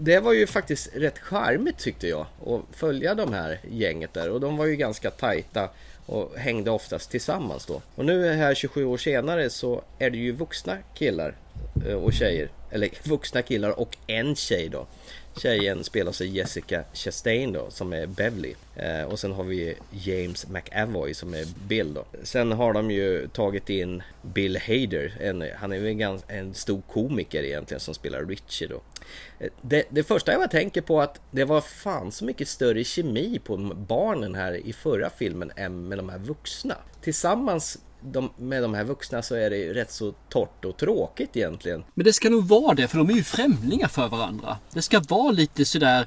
[0.03, 4.41] Det var ju faktiskt rätt charmigt tyckte jag att följa de här gänget där och
[4.41, 5.71] de var ju ganska tajta
[6.07, 7.83] och hängde oftast tillsammans då.
[7.95, 11.35] Och nu här 27 år senare så är det ju vuxna killar
[11.87, 12.49] eh, och tjejer.
[12.71, 14.87] Eller vuxna killar och en tjej då.
[15.37, 18.55] Tjejen spelas av Jessica Chastain då som är Beverly.
[18.77, 22.05] Eh, och sen har vi James McAvoy som är Bill då.
[22.23, 25.16] Sen har de ju tagit in Bill Hader.
[25.21, 28.83] En, han är ju en, gans, en stor komiker egentligen som spelar Richie då.
[29.38, 33.40] Eh, det, det första jag tänker på att det var fan så mycket större kemi
[33.45, 33.57] på
[33.88, 36.77] barnen här i förra filmen än med de här vuxna.
[37.03, 41.37] Tillsammans de, med de här vuxna så är det ju rätt så torrt och tråkigt
[41.37, 41.85] egentligen.
[41.95, 44.59] Men det ska nog vara det för de är ju främlingar för varandra.
[44.73, 46.07] Det ska vara lite sådär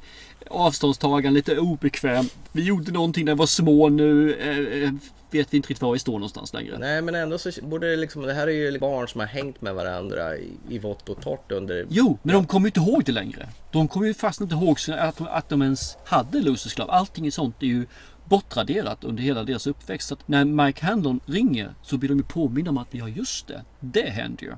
[0.50, 2.36] avståndstagande, lite obekvämt.
[2.52, 4.36] Vi gjorde någonting när vi var små nu.
[4.36, 4.94] Eh, eh,
[5.32, 6.78] vet vi inte riktigt var vi står någonstans längre.
[6.80, 9.62] Nej men ändå så borde det liksom, det här är ju barn som har hängt
[9.62, 11.86] med varandra i, i vått och torrt under...
[11.90, 13.50] Jo, men de kommer ju inte ihåg det längre.
[13.72, 16.90] De kommer ju fast inte ihåg att att de ens hade Losers Club.
[16.90, 17.86] Allting sånt är ju
[18.26, 20.08] bortraderat under hela deras uppväxt.
[20.08, 23.48] Så att när Mike Handlon ringer så blir de ju påminna om att ja just
[23.48, 24.54] det, det hände ju.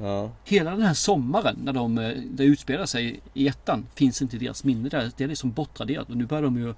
[0.00, 0.30] Ja.
[0.44, 4.64] Hela den här sommaren när de eh, det utspelar sig i ettan finns inte deras
[4.64, 5.10] minne där.
[5.16, 6.74] Det är liksom bortraderat och nu börjar de ju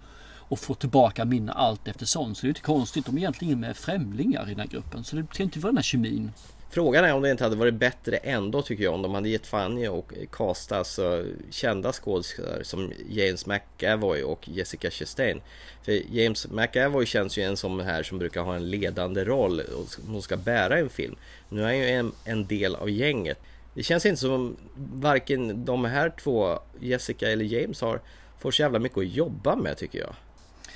[0.49, 2.35] att få tillbaka minne allt eftersom.
[2.35, 3.07] Så det är inte konstigt.
[3.07, 5.05] De är egentligen med främlingar i den här gruppen.
[5.05, 6.33] Så det kan inte vara den här kemin.
[6.71, 9.47] Frågan är om det inte hade varit bättre ändå tycker jag om de hade gett
[9.47, 15.41] fan i och casta alltså, kända skådespelare som James McAvoy och Jessica Chastain.
[15.83, 19.87] För James McAvoy känns ju en som här som brukar ha en ledande roll och
[20.07, 21.17] hon ska bära en film.
[21.49, 23.39] Nu är han ju en, en del av gänget.
[23.75, 24.57] Det känns inte som
[24.95, 28.01] varken de här två, Jessica eller James, har
[28.39, 30.15] får så jävla mycket att jobba med tycker jag.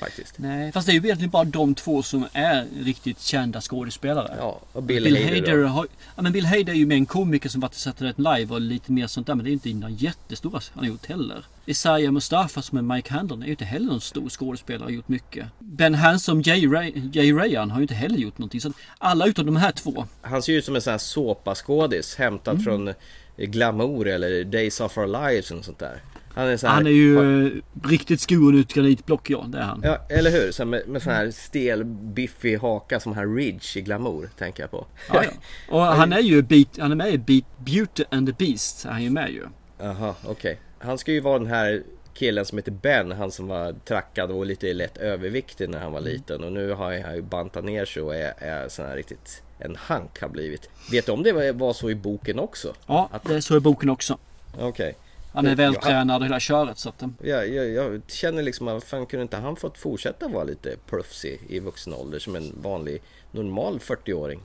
[0.01, 0.35] Faktiskt.
[0.39, 4.35] Nej, fast det är ju egentligen bara de två som är riktigt kända skådespelare.
[4.39, 5.87] Ja, och Bill, Bill Hader, Hader, har,
[6.17, 8.55] ja, men Bill Hader är ju med en komiker som varit i Saturday Night Live
[8.55, 9.35] och lite mer sånt där.
[9.35, 11.45] Men det är inte några jättestora han har gjort heller.
[11.67, 14.95] Isaiah Mustafa som är Mike Handlon är ju inte heller någon stor skådespelare och har
[14.97, 15.47] gjort mycket.
[15.59, 18.61] Ben Hanson, Jay, Ray, Jay Ryan har ju inte heller gjort någonting.
[18.61, 20.07] Så alla utom de här två.
[20.23, 22.65] Han ser ut som en sån här såpaskådis hämtad Mm.
[22.65, 22.95] från
[23.37, 26.01] Glamour eller Days of Our Lives och sånt där.
[26.35, 27.53] Han är, så här, Han är ju eh,
[27.89, 29.81] riktigt skuren ut granitblock ja, det är han.
[29.85, 30.53] Ja, eller hur?
[30.53, 34.71] Så med, med sån här stel, biffig haka som han Ridge i Glamour, tänker jag
[34.71, 34.87] på.
[35.13, 35.31] Ja, ja.
[35.71, 38.85] Och han är ju beat, han är med i Beat Beauty and the Beast.
[38.85, 39.45] Han är ju med ju.
[39.79, 40.59] Jaha, okej.
[40.79, 41.83] Han ska ju vara den här
[42.15, 46.01] killen som heter Ben, han som var trackad och lite lätt överviktig när han var
[46.01, 46.45] liten.
[46.45, 49.77] Och nu har han ju bantat ner sig och är, är sån här riktigt en
[49.77, 50.71] hank har blivit.
[50.91, 52.75] Vet du om det var- så i boken också?
[52.87, 54.19] Ja, det är så i boken också.
[54.59, 54.97] Okej.
[55.33, 55.57] Han är Ja.
[55.57, 57.03] vältränad och hela köret så att...
[57.03, 61.41] eh, Jag, jag, känner liksom att fan kunde inte han fått fortsätta vara lite proffsig
[61.49, 64.41] i vuxen ålder som en vanlig normal 40-åring?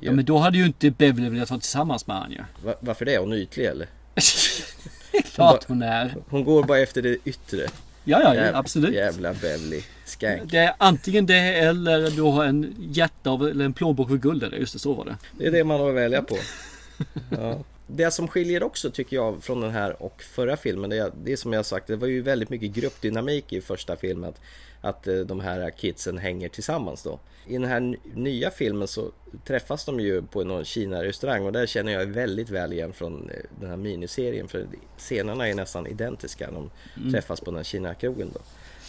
[0.00, 2.38] Ja men då hade ju inte Beverly velat vara tillsammans med han ju.
[2.64, 3.14] Va, varför det?
[3.14, 3.86] Är hon ytlig eller?
[5.12, 6.14] det är klart hon är.
[6.28, 7.66] Hon går bara efter det yttre.
[8.04, 8.94] Ja, ja, Jäv- absolut.
[8.94, 10.50] Jävla Beverly Skank.
[10.50, 14.42] Det är antingen det eller du har en hjärta av, eller en plånbok med guld
[14.42, 15.16] eller just det, så var det.
[15.38, 16.36] Det är det man har att välja på.
[17.30, 17.58] Ja.
[17.94, 21.32] Det som skiljer också tycker jag från den här och förra filmen, det är, det
[21.32, 24.30] är som jag sagt, det var ju väldigt mycket gruppdynamik i första filmen.
[24.30, 24.40] Att,
[24.80, 27.20] att eh, de här kidsen hänger tillsammans då.
[27.46, 29.10] I den här nya filmen så
[29.46, 33.36] träffas de ju på någon Kina-restaurang och där känner jag väldigt väl igen från eh,
[33.60, 34.48] den här miniserien.
[34.48, 34.66] För
[34.98, 36.50] scenerna är nästan identiska.
[36.50, 37.12] De Mm.
[37.12, 38.40] träffas på den här Kina-krogen då.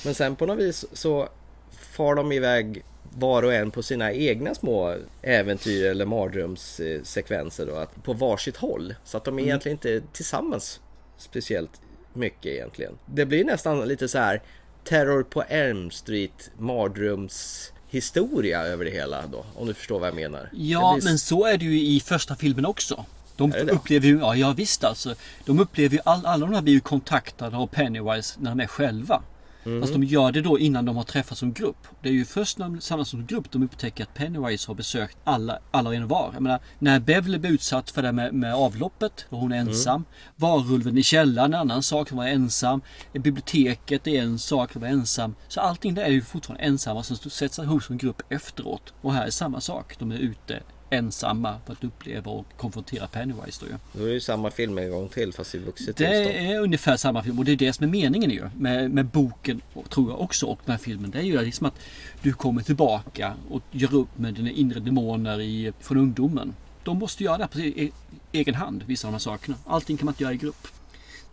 [0.05, 1.29] Men sen på något vis så
[1.71, 8.03] far de iväg var och en på sina egna små äventyr eller mardrömssekvenser då, att
[8.03, 8.95] på varsitt håll.
[9.05, 10.79] Så att de är egentligen inte tillsammans
[11.17, 11.81] speciellt
[12.13, 12.93] mycket egentligen.
[13.05, 14.41] Det blir nästan lite så här
[14.83, 20.49] Terror på Elm Street mardrömshistoria över det hela då, om du förstår vad jag menar.
[20.53, 23.05] Ja, blir- men så är det ju i första filmen också.
[23.35, 25.15] De upplever ju, ja, ja visst alltså.
[25.45, 28.67] De upplever ju, all, alla de här blir ju kontaktade av Pennywise när de är
[28.67, 29.23] själva.
[29.65, 29.81] Mm.
[29.81, 31.87] Fast de gör det då innan de har träffats som grupp.
[32.01, 35.17] Det är ju först när de samlas som grupp de upptäcker att Pennywise har besökt
[35.23, 36.29] alla, alla och en var.
[36.33, 39.67] Jag menar, när Beverly blev utsatt för det med, med avloppet och hon är Mm.
[39.67, 40.05] ensam.
[40.35, 42.81] Varulven i källaren är en annan sak, hon var ensam.
[43.13, 45.35] Biblioteket är en sak, hon var ensam.
[45.47, 48.93] Så allting där är ju fortfarande ensamma som sätts ihop som grupp efteråt.
[49.01, 50.59] Och här är samma sak, de är ute
[50.91, 53.73] ensamma för att uppleva och konfrontera Pennywise då ju.
[53.93, 56.49] Då är det ju samma film en gång till fast i vuxet Det tillstånd.
[56.51, 59.61] är ungefär samma film och det är det som är meningen ju med, med boken
[59.89, 61.11] tror jag också och den här filmen.
[61.11, 61.75] Det är ju liksom att
[62.21, 66.53] du kommer tillbaka och gör upp med dina inre demoner i, från ungdomen.
[66.83, 67.91] De måste göra det på e-
[68.31, 69.57] egen hand, vissa av de här sakerna.
[69.65, 70.67] Allting kan man inte göra i grupp.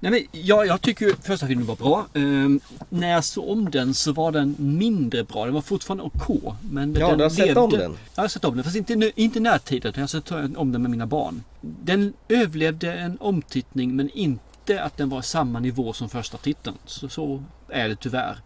[0.00, 2.06] Nej, men, ja, jag tycker ju första filmen var bra.
[2.14, 5.44] Ehm, när jag såg om den så var den mindre bra.
[5.44, 6.54] Den var fortfarande OK.
[6.70, 7.96] Men Ja, den du har sett om den?
[8.14, 9.76] jag har sett om den, fast inte, nu- inte närtid.
[9.78, 11.42] utan Jag har sett om den med mina barn.
[11.60, 16.76] Den överlevde en omtittning men inte att den var samma nivå som första titeln.
[16.86, 18.36] Så, så är det tyvärr.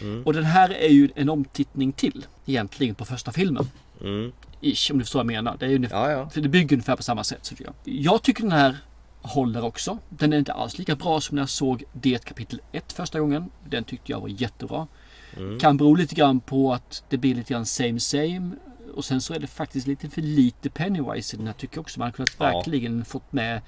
[0.00, 0.22] Mm.
[0.26, 3.68] Och den här är ju en omtittning till egentligen på första filmen.
[4.00, 4.32] Mm.
[4.60, 5.56] Ish, om du förstår vad jag menar.
[5.58, 6.30] Det är ju ungefär, Ja, ja.
[6.30, 7.38] För det bygger ungefär på samma sätt.
[7.42, 7.72] Så jag.
[7.84, 8.76] jag tycker den här
[9.26, 9.98] håller också.
[10.08, 13.50] Den är inte alls lika bra som när jag såg det kapitel 1 första gången.
[13.68, 14.86] Den tyckte jag var jättebra.
[15.36, 15.58] Mm.
[15.58, 18.50] Kan bero lite grann på att det blir lite grann same same.
[18.94, 21.80] Och sen så är det faktiskt lite för lite Pennywise i den här tycker jag
[21.82, 21.98] också.
[22.00, 22.44] Man hade kunnat Ja.
[22.44, 23.60] verkligen fått med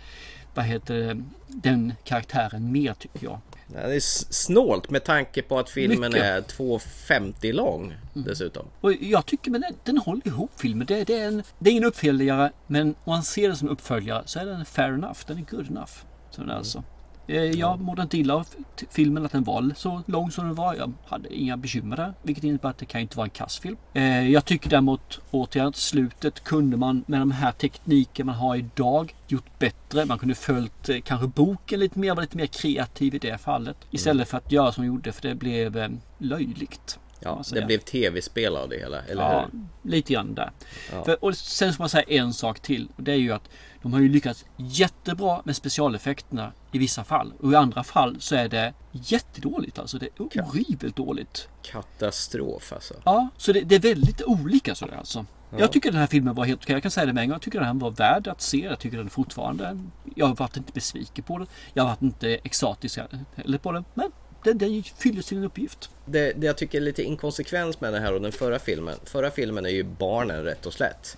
[0.55, 3.40] vad heter det, den karaktären mer tycker jag.
[3.72, 4.00] Det är
[4.33, 6.24] snålt med tanke på att filmen Mycket.
[6.24, 8.66] är 2.50 lång dessutom.
[8.81, 10.87] Och jag tycker men den, den håller ihop filmen.
[10.87, 14.22] Det, det, är en, det är ingen uppföljare men om man ser den som uppföljare
[14.26, 15.18] så är den fair enough.
[15.26, 15.92] Den är good enough.
[16.31, 16.85] Så den är alltså.
[17.28, 18.46] Eh, Jag mådde inte illa av
[18.90, 20.74] filmen att den var så lång som den var.
[20.74, 22.14] Jag hade inga bekymmer där.
[22.22, 23.76] Vilket innebär att det kan inte vara en kassfilm.
[23.94, 28.56] Eh, Jag tycker däremot återigen att slutet kunde man med de här tekniker man har
[28.56, 30.04] idag gjort bättre.
[30.04, 33.76] Man kunde följt eh, kanske boken lite mer, var lite mer kreativ i det fallet.
[33.90, 36.98] Istället för att göra som de gjorde för det blev löjligt.
[37.20, 39.90] Ja, man det blev tv-spel av det hela, eller Ja, hur?
[39.90, 40.50] lite grann där.
[40.92, 41.04] Ja.
[41.04, 42.88] För, och sen ska man säga en sak till.
[42.96, 43.48] Och det är ju att
[43.82, 47.32] de har ju lyckats jättebra med specialeffekterna i vissa fall.
[47.40, 49.78] Och i andra fall så är det jättedåligt.
[49.78, 51.48] Alltså det är horribelt dåligt.
[51.62, 52.94] Katastrof alltså.
[53.04, 55.26] Ja, så det, det är väldigt olika så det är alltså.
[55.56, 56.72] Jag tycker den här filmen var helt okej.
[56.72, 57.34] Jag kan säga det med en gång.
[57.34, 58.58] Jag tycker den här var värd att se.
[58.58, 59.78] Jag tycker den fortfarande.
[60.14, 61.46] Jag har varit inte besviken på den.
[61.74, 62.98] Jag har varit inte extatisk
[63.36, 63.84] eller på den.
[63.94, 64.12] Men
[64.54, 65.90] den, den fyller sin uppgift.
[66.04, 68.96] Det, det jag tycker är lite inkonsekvens med den här och den förra filmen.
[69.04, 71.16] Förra filmen är ju barnen rätt och slätt.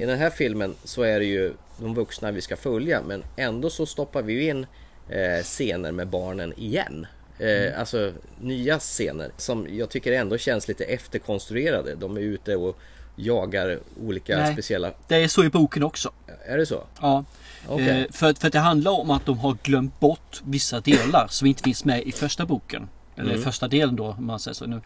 [0.00, 3.70] I den här filmen så är det ju de vuxna vi ska följa men ändå
[3.70, 4.66] så stoppar vi ju in
[5.08, 7.06] eh, scener med barnen igen.
[7.38, 11.94] Eh, Alltså nya scener som jag tycker ändå känns lite efterkonstruerade.
[11.94, 12.78] De är ute och
[13.16, 14.52] jagar olika Nej.
[14.52, 14.92] speciella...
[15.08, 16.12] Det är så i boken också.
[16.46, 16.84] Är det så?
[17.00, 17.24] Ja.
[17.68, 18.00] Okej.
[18.00, 21.62] Eh, för, för det handlar om att de har glömt bort vissa delar som inte
[21.62, 22.88] finns med i första boken.
[23.16, 23.42] Eller Mm.
[23.44, 24.66] första delen då om man säger så.
[24.66, 24.80] Nu,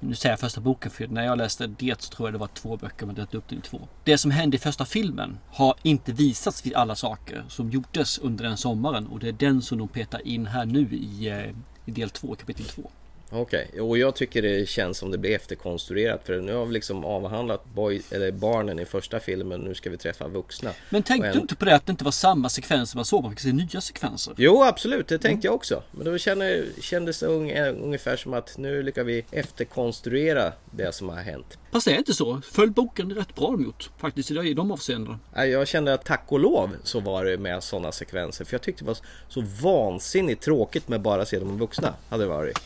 [0.00, 2.46] nu säger jag första boken för när jag läste det så tror jag det var
[2.46, 3.88] två böcker men det upp i två.
[4.04, 8.44] Det som hände i första filmen har inte visats vid alla saker som gjordes under
[8.44, 11.90] den sommaren och det är den som de petar in här nu i, eh, i
[11.90, 12.90] del två, kapitel två.
[13.30, 17.04] Okej, och jag tycker det känns som det blir efterkonstruerat för nu har vi liksom
[17.04, 20.70] avhandlat boy, eller barnen i första filmen, nu ska vi träffa vuxna.
[20.90, 23.04] Men tänkte Och du en- inte på det att det inte var samma sekvenser man
[23.04, 24.34] såg, man fick se nya sekvenser?
[24.36, 25.82] Jo, absolut, det tänkte jag också.
[25.90, 31.08] Men då känner, kändes det un, ungefär som att nu lyckas vi efterkonstruera det som
[31.08, 31.58] har hänt.
[31.72, 32.40] Fast det är inte så.
[32.52, 35.18] Följ boken rätt bra gjort faktiskt i de- avseendena.
[35.34, 38.44] Jag kände att tack och lov så var det med sådana sekvenser.
[38.44, 41.94] För jag tyckte det var så vansinnigt tråkigt med bara se de vuxna.
[42.08, 42.58] Hade det varit.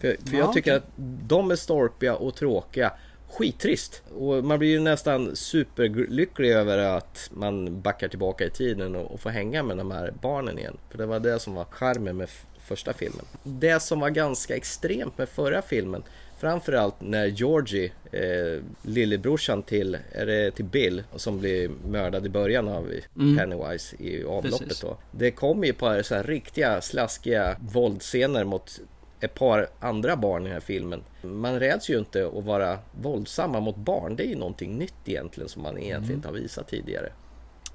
[0.00, 0.86] För, för jag Ja, tycker att
[1.26, 2.92] de är storpiga och tråkiga.
[3.28, 4.02] Skittrist.
[4.18, 9.20] Och man blir ju nästan superlycklig över att man backar tillbaka i tiden och, och
[9.20, 10.76] får hänga med de här barnen igen.
[10.90, 13.24] För det var det som var charmen med första filmen.
[13.42, 16.02] Det som var ganska extremt med förra filmen
[16.40, 22.68] Framförallt när Georgie, eh, lillebrorsan till, är det till Bill, som blir mördad i början
[22.68, 22.92] av
[23.38, 24.80] Pennywise i avloppet Precis.
[24.80, 24.96] då.
[25.12, 28.80] Det kommer ju på så här riktiga slaskiga våldsscener mot
[29.20, 31.02] ett par andra barn i den här filmen.
[31.22, 34.16] Man räds ju inte att vara våldsamma mot barn.
[34.16, 37.12] Det är ju någonting nytt egentligen som man egentligen inte har visat tidigare.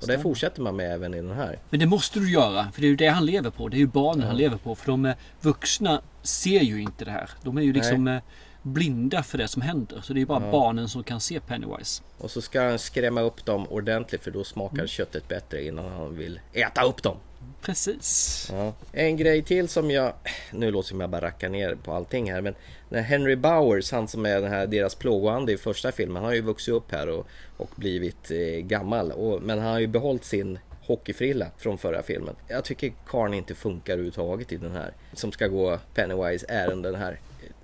[0.02, 1.60] Och det fortsätter man med även i den här.
[1.70, 3.68] Men det måste du göra, för det är ju det han lever på.
[3.70, 4.76] Det är ju barnen han lever på.
[4.76, 7.30] För de är vuxna ser ju inte det här.
[7.42, 8.22] De är ju liksom eh,
[8.62, 10.02] blinda för det som händer.
[10.02, 12.04] Så det är ju bara barnen som kan se Pennywise.
[12.18, 16.16] Och så ska han skrämma upp dem ordentligt för då smakar köttet bättre innan han
[16.16, 17.18] vill äta upp dem.
[17.66, 18.48] Precis.
[18.52, 18.74] Ja.
[18.92, 20.14] En grej till som jag,
[20.52, 22.56] nu låter det som jag bara rackar ner på allting här men
[22.90, 26.34] när Henry Bowers, han som är den här, deras plågoande i första filmen, han har
[26.34, 30.24] ju vuxit upp här och, och blivit eh, gammal och, men han har ju behållit
[30.24, 32.36] sin hockeyfrilla från förra filmen.
[32.48, 37.20] Jag tycker karln inte funkar överhuvudtaget i den här som ska gå Pennywise ärenden här.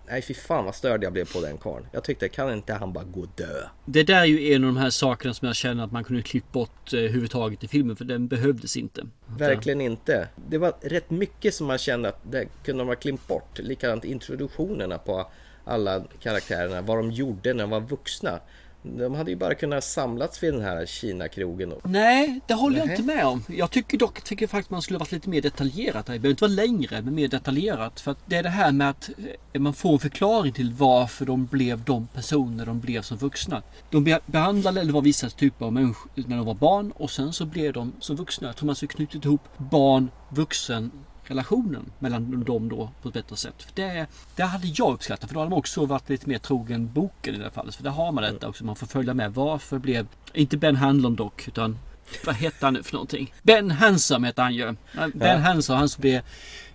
[0.08, 1.86] Nej fy fan vad störd jag blev på den karln.
[1.92, 3.64] Jag tyckte kan inte han bara gå och dö?
[3.86, 6.22] Det där är ju en av de här sakerna som jag känner att man kunde
[6.22, 7.96] klippt bort eh, huvudtaget i filmen.
[7.96, 9.08] För den behövdes inte.
[9.26, 10.28] Verkligen inte.
[10.50, 13.60] Det var rätt mycket som man kände att det kunde de ha klippt bort.
[13.60, 15.32] Likadant introduktionerna på
[15.64, 18.40] alla karaktärerna, vad de gjorde när de var vuxna.
[18.84, 21.74] De hade ju bara kunnat samlats vid den här Kina-krogen.
[21.84, 23.44] Nej, det håller jag inte med om.
[23.48, 26.06] Jag tycker dock tycker faktiskt man skulle varit lite mer detaljerat.
[26.06, 28.00] Det behöver inte vara längre, men mer detaljerat.
[28.00, 29.10] För att det är det här med att
[29.54, 33.64] eh, man får en förklaring till varför de blev de personer de blev som vuxna.
[33.90, 37.34] De be- behandlade eller var vissa typer av människor när de var barn och sen
[37.34, 38.48] så blev de som vuxna.
[38.48, 40.92] Jag tror man skulle knutit ihop barn, vuxen
[41.32, 43.64] relationen mellan dem då på ett bättre sätt.
[43.64, 46.94] För det, det hade jag uppskattat för då hade man också varit lite mer trogen
[46.94, 47.76] boken i det här fallet.
[47.76, 48.66] För där har man detta också.
[48.66, 49.34] Man får följa med.
[49.34, 51.78] Varför blev, inte Ben Hanlon dock, utan
[52.26, 53.34] vad hette han nu för någonting?
[53.44, 54.76] Ben Hansom hette han ju.
[55.14, 56.22] Ben Hansom, han som blev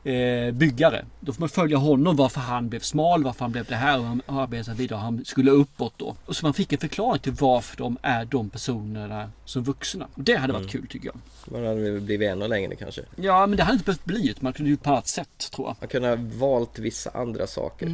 [0.07, 1.05] eh, byggare.
[1.21, 4.05] Då får man följa honom varför han blev smal, varför han blev det här och
[4.05, 4.99] han arbetade vidare.
[4.99, 6.16] Han skulle uppåt då.
[6.27, 10.09] Och så man fick en förklaring till varför de är de personerna som vuxna.
[10.14, 11.16] Och det hade varit kul tycker jag.
[11.53, 13.03] Man hade blivit ännu längre kanske.
[13.16, 15.77] Ja, men det hade inte behövt bli man kunde gjort på annat sätt tror jag.
[15.81, 17.87] Man kunde ha valt vissa andra saker.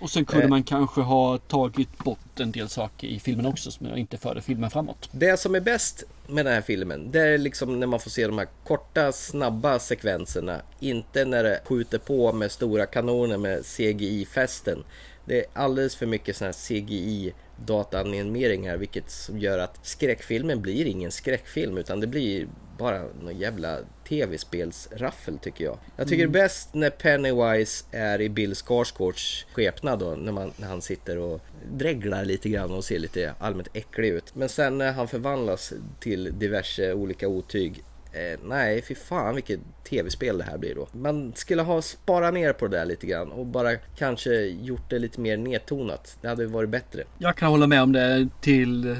[0.00, 0.50] Och sen kunde Eh.
[0.50, 4.70] man kanske ha tagit bort en del saker i filmen också som inte förde filmen
[4.70, 5.08] framåt.
[5.12, 8.26] Det som är bäst med den här filmen, det är liksom när man får se
[8.26, 10.60] de här korta, snabba sekvenserna.
[10.80, 14.84] Inte när det skjuter på med stora kanoner med CGI-fästen.
[15.24, 17.32] Det är alldeles för mycket sån här CGI
[17.64, 23.78] dataanimeringar vilket gör att skräckfilmen blir ingen skräckfilm utan det blir bara någon jävla
[24.08, 25.78] tv-spelsraffel tycker jag.
[25.96, 30.52] Jag tycker det är bäst när Pennywise är i Bill Skarsgårds skepnad då när, man,
[30.56, 31.40] när han sitter och
[31.72, 34.34] dreglar lite grann och ser lite allmänt äcklig ut.
[34.34, 37.82] Men sen när han förvandlas till diverse olika otyg
[38.16, 40.88] Eh, nej, fy fan vilket tv-spel det här blir då.
[40.92, 44.98] Man skulle ha sparat ner på det där lite grann och bara kanske gjort det
[44.98, 46.18] lite mer nedtonat.
[46.20, 47.02] Det hade varit bättre.
[47.18, 48.96] Jag kan hålla med om det till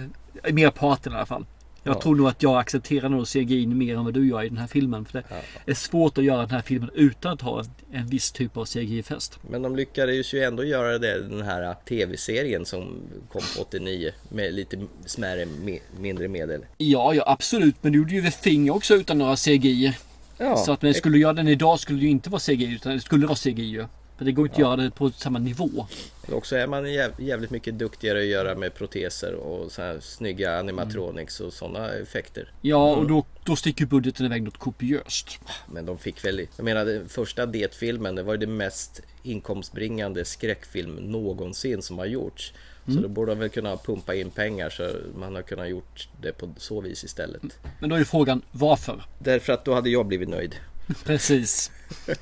[0.53, 1.47] merparten i alla fall.
[1.87, 2.01] Jag Ja.
[2.01, 4.66] tror nog att jag accepterar nog CGI mer än vad du gör i den här
[4.66, 5.05] filmen.
[5.05, 5.22] För
[5.64, 8.57] det är svårt att göra den här filmen utan att ha en, en viss typ
[8.57, 9.39] av CGI-fest.
[9.51, 13.01] Men de lyckades ju ändå göra det den här tv-serien som
[13.32, 16.61] kom på 89 med lite smärre, me- mindre medel.
[16.78, 17.74] Ja, ja absolut.
[17.80, 19.93] Men du gjorde ju The Thing också utan några CGI.
[20.39, 22.93] Ja, Så att jag skulle göra den idag skulle det ju inte vara CGI utan
[22.93, 23.84] det skulle vara CGI ju.
[24.19, 25.87] För det går inte att göra det på samma nivå.
[26.27, 30.01] Eller också är man jäv- jävligt mycket duktigare att göra med proteser och så här
[30.01, 32.53] snygga animatronics och sådana effekter.
[32.61, 35.39] Ja, och då, då sticker budgeten iväg något kopiöst.
[35.73, 40.25] Men de fick väl, jag menar den första Det-filmen, det var ju det mest inkomstbringande
[40.25, 42.53] skräckfilm någonsin som har gjorts.
[42.89, 46.33] Så då borde de väl kunna pumpa in pengar så man har kunnat gjort det
[46.33, 47.43] på så vis istället.
[47.81, 49.03] Men då är ju frågan varför?
[49.19, 50.55] Därför att då hade jag blivit nöjd.
[51.05, 51.71] Precis.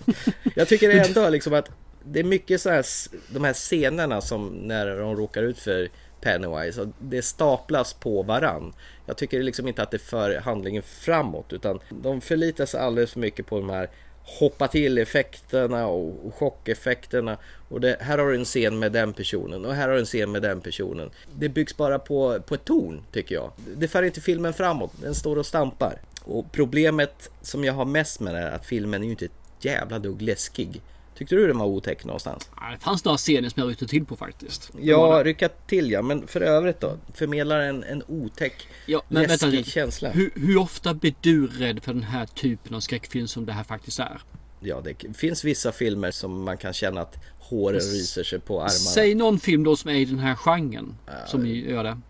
[0.56, 1.70] Jag tycker det ändå liksom att
[2.06, 2.86] det är mycket så här,
[3.28, 5.88] de här scenerna som när de råkar ut för
[6.20, 8.72] Pennywise, och det staplas på varann.
[9.06, 13.20] Jag tycker liksom inte att det för handlingen framåt utan de förlitar sig alldeles för
[13.20, 13.90] mycket på de här
[14.24, 17.38] hoppa till effekterna och chockeffekterna.
[17.68, 20.06] Och det, här har du en scen med den personen och här har du en
[20.06, 21.10] scen med den personen.
[21.34, 23.52] Det byggs bara på, på ett torn tycker jag.
[23.76, 26.00] Det för inte filmen framåt, den står och stampar.
[26.24, 29.32] Och problemet som jag har mest med det är att filmen är ju inte ett
[29.60, 30.82] jävla dugg läskig.
[31.18, 32.50] Tyckte du den var otäck någonstans?
[32.56, 34.70] Ja, Det fanns några scener som jag ryckte till på faktiskt.
[34.80, 36.96] Ja, rycka till ja, men för övrigt då?
[37.14, 39.70] Förmedlar en, en otäck, ja men vänta läskig lite.
[39.70, 40.10] känsla?
[40.10, 43.64] Hur, hur ofta blir du rädd för den här typen av skräckfilm som det här
[43.64, 44.20] faktiskt är?
[44.60, 48.70] Ja, det finns vissa filmer som man kan känna att håren ryser sig på armarna.
[48.70, 50.94] Säg någon film då som är i den här genren.
[51.26, 52.00] Som ni gör det.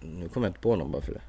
[0.00, 1.20] Nu kommer jag inte på någon bara för det.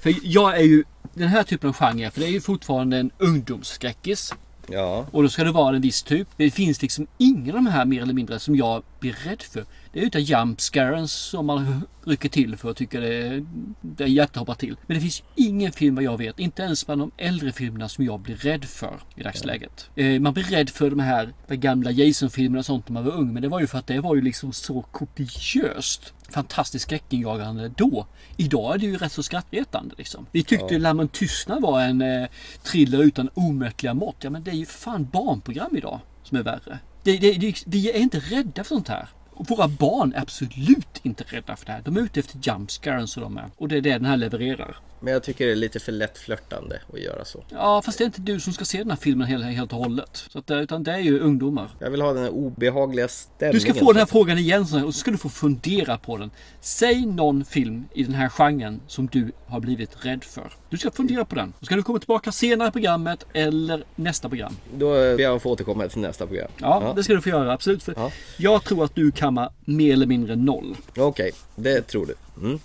[0.00, 2.10] För jag är ju den här typen av genre.
[2.10, 4.34] För det är ju fortfarande en ungdomsskräckis.
[4.72, 6.28] Ja, Och då ska det vara en viss typ.
[6.36, 9.64] Det finns liksom ingen av de här mer eller mindre som jag blir rädd för.
[9.92, 13.46] Det är utan jump scarens som man rycker till för och tycker det,
[13.80, 14.76] det är hjärthoppar till.
[14.86, 18.04] Men det finns ingen film vad jag vet, inte ens bland de äldre filmerna som
[18.04, 19.90] jag blir rädd för i dagsläget.
[19.96, 23.12] Eh, man blir rädd för de här de gamla Jason-filmerna och sånt när man var
[23.12, 23.32] ung.
[23.32, 28.06] Men det var ju för att det var ju liksom så kopiöst fantastiskt skräckinjagande då.
[28.36, 30.26] Idag är det ju rätt så skrattretande liksom.
[30.32, 32.28] Vi tyckte Lammen tystnad var en eh,
[32.62, 34.16] thriller utan omättliga mått.
[34.20, 36.78] Ja men det är ju fan barnprogram idag som är värre.
[37.02, 39.08] Det, det, det, vi är inte rädda för sånt här.
[39.36, 41.82] Våra barn är absolut inte rädda för det här.
[41.84, 43.46] De är ute efter jump scares och de är.
[43.56, 44.76] Och det är det den här levererar.
[45.00, 47.44] Men jag tycker det är lite för lätt flörtande att göra så.
[47.48, 49.78] Ja, fast det är inte du som ska se den här filmen helt, helt och
[49.78, 50.24] hållet.
[50.30, 51.68] Så att, det- utan det är ju ungdomar.
[51.78, 53.54] Jag vill ha den här obehagliga stämningen.
[53.54, 56.16] Du ska få den här frågan igen så och så ska du få fundera på
[56.16, 56.30] den.
[56.60, 60.52] Säg någon film i den här genren som du har blivit rädd för.
[60.70, 61.52] Du ska fundera på den.
[61.60, 64.56] Då ska du komma tillbaka senare i programmet eller nästa program.
[64.74, 66.50] Då ber jag att få återkomma till nästa program.
[66.60, 67.52] Ja, det ska du få göra.
[67.52, 67.82] Absolut.
[67.82, 68.10] För Ja.
[68.36, 70.76] Jag tror att du kammar mer eller mindre noll.
[70.96, 72.14] Okej, det tror du.
[72.46, 72.58] Mm.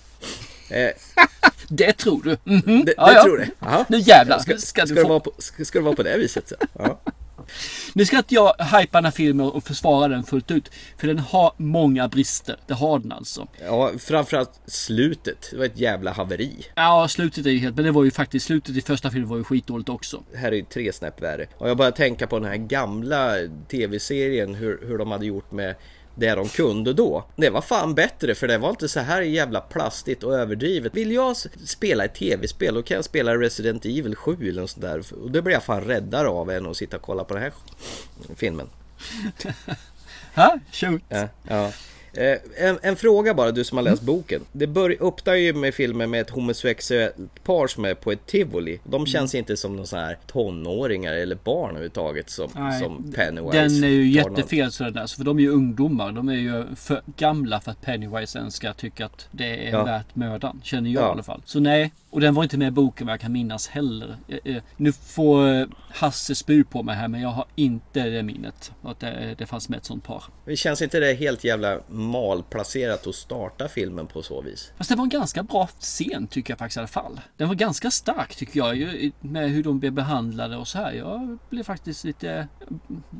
[0.69, 0.89] Eh,
[1.69, 2.37] Det tror du.
[2.43, 2.85] Mhm.
[2.85, 3.23] det Ja, det ja.
[3.23, 3.47] tror du?
[3.87, 4.39] Nu jävlar.
[4.39, 5.07] Ska, Ska, ska, du det få...
[5.07, 6.49] vara på, ska, ska det vara på det viset?
[6.49, 6.55] Så?
[6.73, 6.99] Ja.
[7.93, 10.71] Nu ska inte jag hypa den här filmen och försvara den fullt ut.
[10.97, 12.57] För den har många brister.
[12.67, 13.47] Det har den alltså.
[13.65, 15.47] ja, framförallt slutet.
[15.51, 16.65] Det var ett jävla haveri.
[16.75, 17.75] Ja, slutet är ju helt...
[17.75, 18.45] Men det var ju faktiskt...
[18.45, 20.23] Slutet i första filmen var ju skitdåligt också.
[20.31, 21.45] Det här är ju tre snäpp värre.
[21.57, 23.33] Och jag bara tänka på den här gamla
[23.71, 25.75] tv-serien hur, hur de hade gjort med
[26.15, 27.25] det de kunde då.
[27.35, 30.95] Det var fan bättre för det var inte så här jävla plastigt och överdrivet.
[30.95, 34.85] Vill jag spela ett tv-spel då kan jag spela Resident Evil 7 eller något sånt
[34.85, 35.03] där.
[35.23, 37.53] Och det blir jag fan räddare av än att sitta och kolla på den här
[38.35, 38.69] filmen.
[40.35, 40.59] Ha?
[40.71, 41.01] Shoot.
[41.09, 41.71] Ja, ja.
[42.17, 42.37] Eh,
[42.67, 44.41] En, en fråga bara, du som har läst boken.
[44.51, 44.95] Det bör,
[45.35, 48.79] ju med filmen med ett homosexuellt par som är på ett tivoli.
[48.83, 53.57] De känns inte som någon sån här tonåringar eller barn överhuvudtaget som, Nej, som Pennywise.
[53.57, 55.07] Den är ju jättefel sådär där.
[55.15, 56.11] För de är ju ungdomar.
[56.11, 59.83] De är ju för gamla för att Pennywise ens ska tycka att det är Ja.
[59.83, 60.61] värt mödan.
[60.63, 61.07] Känner jag Ja.
[61.07, 61.41] i alla fall.
[61.45, 61.91] Så nej.
[62.15, 64.17] Och den var inte med i boken vad jag kan minnas heller.
[64.27, 68.23] Eh, eh, Nu får eh, Hasse spy på mig här men jag har inte det
[68.23, 68.71] minnet.
[68.81, 70.23] Att det, det fanns med ett sånt par.
[70.45, 74.71] Det känns inte det helt jävla malplacerat att starta filmen på så vis?
[74.77, 77.21] Fast det var en ganska bra scen tycker jag faktiskt i alla fall.
[77.37, 80.91] Den var ganska stark tycker jag med hur de blev behandlade och så här.
[80.91, 82.67] Jag blev faktiskt lite eh,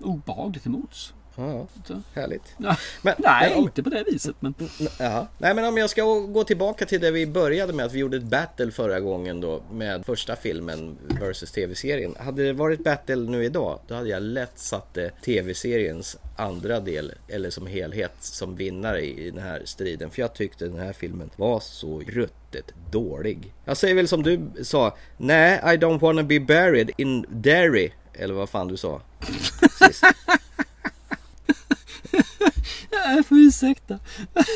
[0.01, 1.13] obehagligt emots.
[1.35, 1.67] Ja,
[2.13, 2.55] härligt.
[2.57, 2.77] Ja.
[3.01, 4.53] Men, Nej, men om, inte på det viset men...
[4.99, 5.27] ja.
[5.37, 8.17] Nej men om jag ska gå tillbaka till det vi började med att vi gjorde
[8.17, 12.15] ett battle förra gången då med första filmen versus tv-serien.
[12.19, 17.13] Hade det varit battle nu idag då hade jag lätt satt eh, tv-seriens andra del
[17.27, 20.09] eller som helhet som vinnare i den här striden.
[20.09, 23.53] För jag tyckte den här filmen var så ruttet dålig.
[23.65, 24.97] Jag säger väl som du sa.
[25.17, 27.91] Nej, I don't wanna be buried in Derry.
[28.13, 29.01] Eller vad fan du sa.
[33.15, 33.99] Jag får ursäkta.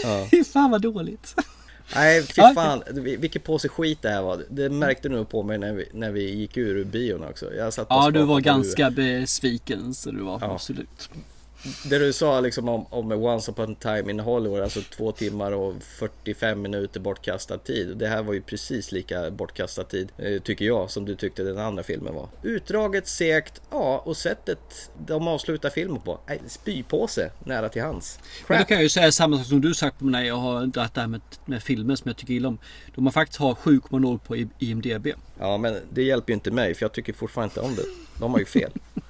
[0.04, 0.28] Ja.
[0.54, 1.36] Fan vad dåligt.
[1.96, 2.84] Nej, fy fan.
[2.92, 4.44] Vil- Vilken påse skit det här var.
[4.50, 7.54] Det märkte du nog på mig när vi, när vi gick ur bion också.
[7.54, 10.54] Jag satt Ja, du var ganska besviken så du var Ja.
[10.54, 11.10] absolut.
[11.86, 15.52] Det du sa liksom om, om Once upon a time in Hollywood, alltså två timmar
[15.52, 17.98] och 45 minuter bortkastad tid.
[17.98, 21.58] Det här var ju precis lika bortkastad tid, eh, tycker jag, som du tyckte den
[21.58, 22.30] andra filmen var.
[22.44, 26.20] Utdraget, segt, ja, och sättet de avslutar filmen på.
[26.28, 28.20] Nej, spypåse nära till hands.
[28.48, 28.68] Men då Crap.
[28.68, 31.08] kan jag ju säga samma sak som du sagt när jag har dragit det här
[31.08, 32.58] med, med filmer som jag tycker illa om.
[32.96, 35.08] De har faktiskt har 7,0 på IMDB.
[35.40, 37.86] Ja, men det hjälper ju inte mig, för jag tycker fortfarande inte om det.
[38.20, 38.72] De har ju fel.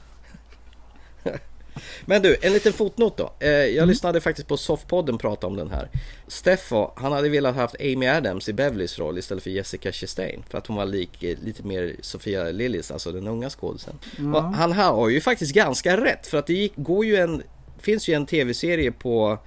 [2.06, 3.34] Men du, en liten fotnot då.
[3.40, 5.90] Eh, Jag lyssnade faktiskt på Softpodden prata om den här.
[6.28, 10.44] Steffo, han hade velat haft Amy Adams i Beveleys roll istället för Jessica Chastain.
[10.50, 14.00] För att hon var lik, eh, lite mer Sofia Lillis, alltså den unga skådisen.
[14.36, 17.44] Och Han har ju faktiskt ganska rätt, för att det gick, går ju en
[17.82, 19.38] finns ju en tv-serie på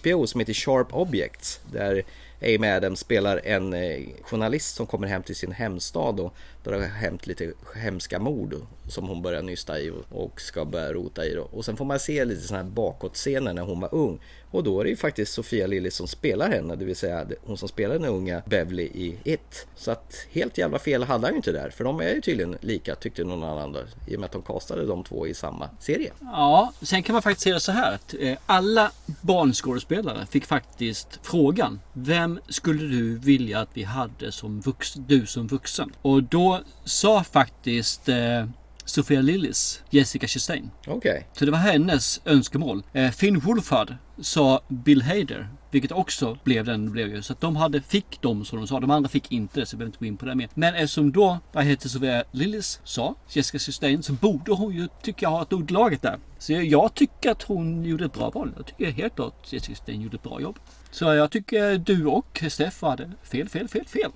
[0.00, 1.60] HBO som heter Sharp Objects.
[1.72, 2.02] Där
[2.42, 6.34] Amy Adams spelar en eh, journalist som kommer hem till sin hemstad och
[6.64, 8.54] där det har hänt lite hemska mord
[8.88, 11.34] som hon börjar nysta i och, ska börja rota i.
[11.34, 11.42] Då.
[11.42, 14.20] Och sen får man se lite sådana här bakåtscener när hon var ung.
[14.50, 17.58] Och då är det ju faktiskt Sofia Lillis som spelar henne, det vill säga hon
[17.58, 19.66] som spelar den unga Beverly i It.
[19.76, 22.56] Så att helt jävla fel hade han ju inte där, för de är ju tydligen
[22.60, 25.68] lika tyckte någon annan där, i och med att de castade de två i samma
[25.80, 26.12] serie.
[26.20, 27.94] Ja, sen kan man faktiskt säga så här.
[27.94, 28.90] Att eh, alla
[29.20, 31.80] barnskådespelare fick faktiskt frågan.
[31.92, 35.92] Vem skulle du vilja att vi hade som vux, du som vuxen?
[36.02, 36.49] Och då
[36.84, 38.44] sa faktiskt eh,
[38.84, 40.70] Sofia Lillis, Jessica Chastain.
[40.86, 41.26] Okej.
[41.32, 42.82] Så det var hennes önskemål.
[42.92, 45.48] Eh, Finn Wolfhard sa Bill Hader.
[45.70, 47.22] Vilket också blev den blev ju.
[47.22, 48.80] Så att de hade, fick de som de sa.
[48.80, 50.48] De andra fick inte det så jag behöver inte gå in på det mer.
[50.54, 55.26] Men eftersom då, vad heter Sofia Lillis sa, Jessica Chastain, så borde hon ju, tycker
[55.26, 56.18] jag, ha ett ord i laget där.
[56.38, 58.52] Så jag, jag tycker att hon gjorde ett bra val.
[58.56, 60.58] Jag tycker helt klart att Jessica Chastain gjorde ett bra jobb.
[60.90, 64.10] Så jag tycker du och Steff hade fel, fel, fel, fel.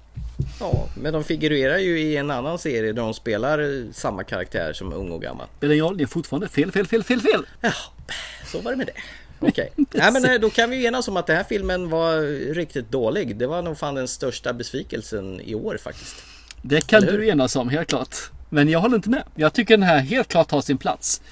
[0.61, 4.93] Ja, men de figurerar ju i en annan serie där de spelar samma karaktär som
[4.93, 5.47] ung och gammal.
[5.57, 7.47] Spelar roll, det är fortfarande fel, fel, fel, fel, fel.
[7.61, 7.73] Ja,
[8.47, 8.93] så var det med det.
[9.49, 9.73] Okej.
[9.93, 12.23] Nej men eh, då kan vi ju enas om att den här filmen var
[12.55, 13.37] riktigt dålig.
[13.37, 16.17] Det var nog fan den största besvikelsen i år faktiskt.
[16.63, 18.17] Det kan du enas om, helt klart.
[18.49, 19.23] Men jag håller inte med.
[19.35, 21.23] Jag tycker den här helt klart har sin plats.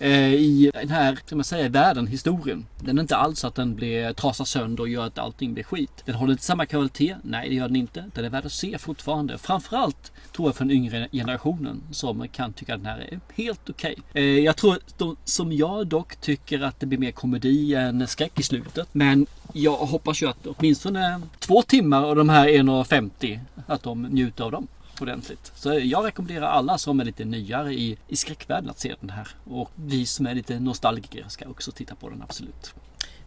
[0.00, 2.66] Eh, I den här, ska man säga, världen, historien.
[2.78, 6.02] Den är inte alls att den blir trasar sönder och gör att allting blir skit.
[6.04, 7.16] Den håller inte samma kvalitet.
[7.22, 8.04] Nej, det gör den inte.
[8.14, 9.38] Den är värd att se fortfarande.
[9.38, 13.70] Framförallt tror jag för den yngre generationen som kan tycka att den här är helt
[13.70, 13.96] okej.
[14.12, 18.40] Eh, jag tror de, som jag dock tycker att det blir mer komedi än skräck
[18.40, 18.88] i slutet.
[18.92, 24.44] Men jag hoppas ju att åtminstone två timmar av de här 1.50 att de njuter
[24.44, 24.68] av dem
[25.02, 25.52] ordentligt.
[25.54, 29.28] Så jag rekommenderar alla som är lite nyare i, i skräckvärlden att se den här.
[29.44, 32.74] Och vi som är lite nostalgiker ska också titta på den absolut.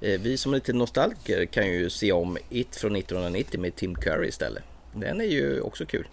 [0.01, 3.95] Eh, vi som är lite nostalgiker kan ju se om It från 1990 med Tim
[3.95, 4.63] Curry istället.
[4.95, 6.07] Den är ju också kul.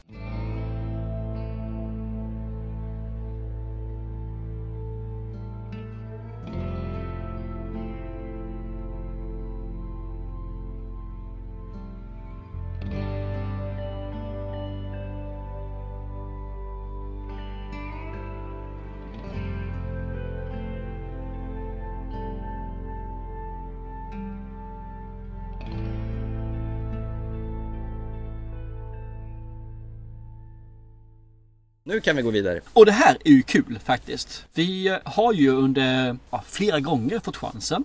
[31.90, 32.60] Nu kan vi gå vidare.
[32.72, 34.44] Och det här är ju kul faktiskt.
[34.54, 37.84] Vi har ju under ja, flera gånger fått chansen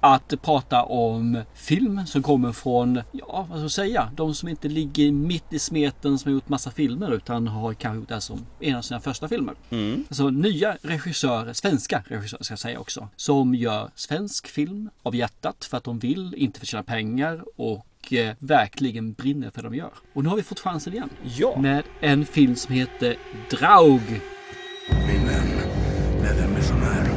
[0.00, 4.68] att prata om film som kommer från, ja vad ska jag säga, de som inte
[4.68, 8.20] ligger mitt i smeten som har gjort massa filmer utan har kanske gjort det här
[8.20, 9.54] som en av sina första filmer.
[10.08, 15.64] Alltså nya regissörer, svenska regissörer ska jag säga också, som gör svensk film av hjärtat
[15.64, 19.92] för att de vill, inte förtjäna pengar och eh, verkligen brinner för det de gör.
[20.12, 21.10] Och nu har vi fått chansen igen.
[21.22, 21.58] Ja.
[21.60, 23.16] Med en film som heter
[23.50, 24.20] Draug.
[25.08, 25.48] Min vän
[26.22, 27.08] ledde en missionär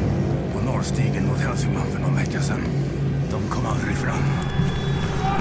[0.53, 2.61] på norrstigen mot Hälsingland för någon vecka sedan.
[3.31, 4.23] De kom aldrig fram.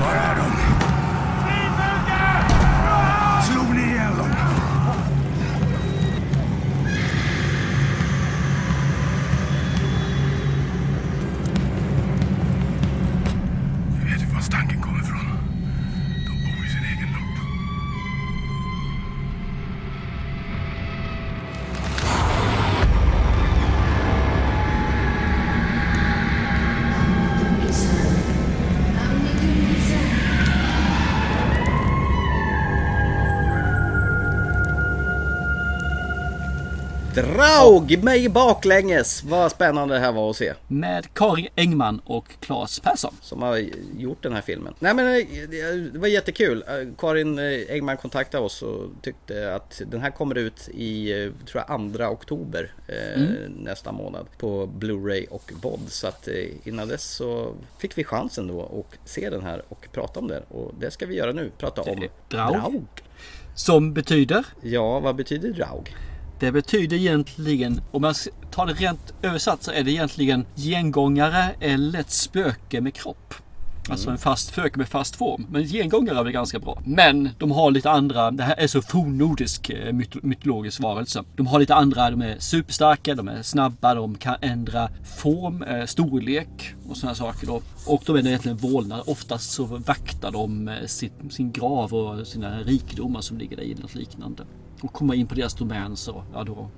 [0.00, 0.50] Var är de?
[3.42, 4.55] Slog ni ihjäl dem?
[37.66, 39.24] Draug mig baklänges!
[39.24, 40.52] Vad spännande det här var att se.
[40.68, 43.14] Med Karin Engman och Claes Persson.
[43.20, 43.56] Som har
[43.96, 44.74] gjort den här filmen.
[44.78, 45.26] Nej men eh,
[45.92, 46.64] det var jättekul.
[46.68, 51.12] Eh, Karin eh, Engman kontaktade oss och tyckte att den här kommer ut i,
[51.46, 54.26] tror jag, 2 oktober eh, nästa månad.
[54.38, 55.80] På Blu-ray och VOD.
[55.88, 56.28] Så att
[56.64, 60.42] innan dess så fick vi chansen då att se den här och prata om den.
[60.42, 61.50] Och det ska vi göra nu.
[61.58, 62.86] Prata om Draug.
[63.54, 64.44] Som betyder?
[64.62, 65.94] Ja, vad betyder Draug?
[66.38, 68.14] Det betyder egentligen, om man
[68.50, 73.34] tar det rent översatt så är det egentligen gengångare eller ett spöke med kropp.
[73.90, 75.46] Alltså en fast spöke med fast form.
[75.50, 76.82] Men gengångare är väl ganska bra.
[76.86, 81.24] Men de har lite andra, det här är så fornnordisk eh, mytologisk varelse.
[81.36, 85.84] De har lite andra, de är superstarka, de är snabba, de kan ändra form, eh,
[85.84, 87.62] storlek och sådana saker då.
[87.86, 89.10] Och de är egentligen vålnader.
[89.10, 90.86] Oftast så vaktar de eh,
[91.30, 94.44] sin grav och sina rikedomar som ligger där i eller något liknande.
[94.80, 96.68] Och kommer in på deras domän så, ja då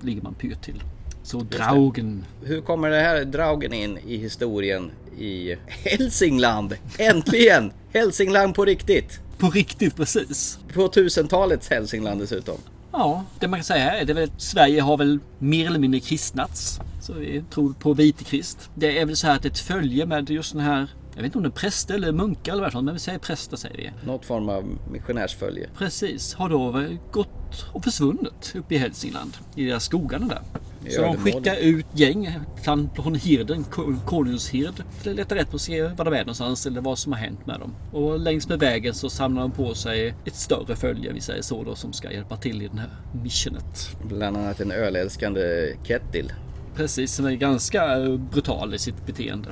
[0.00, 0.82] ligger man pyrt till.
[1.22, 2.24] Så Draugen.
[2.42, 6.74] Hur kommer det här Draugen in i historien i Hälsingland?
[6.98, 7.72] Äntligen!
[7.92, 9.20] Hälsingland på riktigt!
[9.38, 10.58] På riktigt precis.
[10.74, 12.58] På tusentalets Hälsingland dessutom.
[12.92, 16.80] Ja, det man kan säga är väl Sverige har väl mer eller mindre kristnats.
[17.02, 18.70] Så vi tror på vitekrist.
[18.74, 20.88] Det är väl så här att ett följe med just den här
[21.18, 23.18] jag vet inte om det är präster eller munkar eller vad är, men vi säger
[23.18, 23.90] präster säger vi.
[24.06, 25.68] Något form av missionärsfölje.
[25.78, 29.36] Precis, har då gått och försvunnit uppe i Hälsingland.
[29.56, 30.40] I deras skogarna där.
[30.86, 34.74] I Så de skickar ut gäng från hirden, ko- konungshird.
[35.02, 37.18] för att Leta rätt på att se var de är någonstans eller vad som har
[37.20, 37.74] hänt med dem.
[37.92, 41.64] Och längs med vägen så samlar de på sig ett större följe, vi säger så
[41.64, 42.90] då, som ska hjälpa till i den här
[43.22, 43.96] missionet.
[44.04, 46.32] Bland annat en ölälskande Kettil.
[46.76, 47.98] Precis, som är ganska
[48.32, 49.48] brutal i sitt beteende.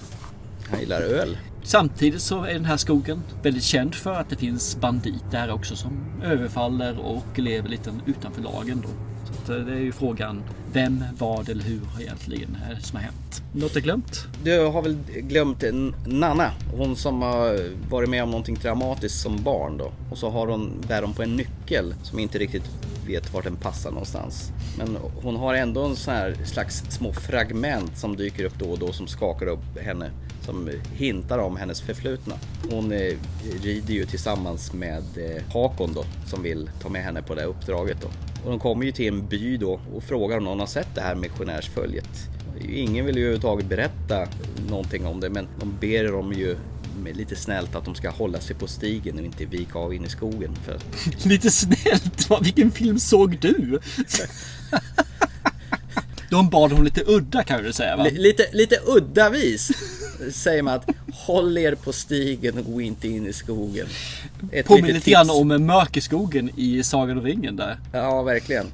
[0.71, 1.39] Han gillar öl.
[1.67, 5.77] Samtidigt så är den här skogen väldigt känd för att det finns banditer här också
[5.77, 5.93] som
[6.25, 8.89] överfaller och lever lite utanför lagen då.
[9.27, 10.43] Så att eh, det är ju frågan
[10.73, 13.43] vem, vad eller hur egentligen är det som har hänt.
[13.53, 14.27] Något är glömt?
[14.45, 15.65] Du har väl glömt
[16.07, 16.51] Nanna?
[16.77, 19.93] Hon som har varit med om någonting traumatiskt som barn då.
[20.11, 22.71] Och så har hon, bär hon på en nyckel som inte riktigt
[23.07, 24.53] vet vart den passar någonstans.
[24.79, 28.79] Men hon har ändå en sån här slags små fragment som dyker upp då och
[28.79, 30.11] då som skakar upp henne.
[30.47, 32.35] Som hintar om hennes förflutna.
[32.71, 33.13] Hon eh,
[33.63, 37.49] rider ju tillsammans med eh, Hakon då som vill ta med henne på det här
[37.49, 38.09] uppdraget då.
[38.45, 41.01] Och de kommer ju till en by då och frågar om någon har sett det
[41.01, 42.09] här missionärsföljet.
[42.73, 44.27] Ingen vill ju överhuvudtaget berätta
[44.69, 46.57] någonting om det men de ber dem ju
[47.15, 50.09] lite snällt att de ska hålla sig på stigen och inte vika av in i
[50.09, 50.51] skogen.
[50.65, 50.79] För
[51.29, 53.81] Lite snällt, vilken film såg du?
[56.31, 58.05] De bad hon lite udda kan du säga va?
[58.05, 59.71] Li- lite, lite udda vis
[60.33, 63.87] säger man att håll er på stigen och gå inte in i skogen.
[64.53, 67.77] Ett Påminner lite grann om Mörkerskogen i Sagan om ringen där.
[67.93, 68.67] Ja, verkligen.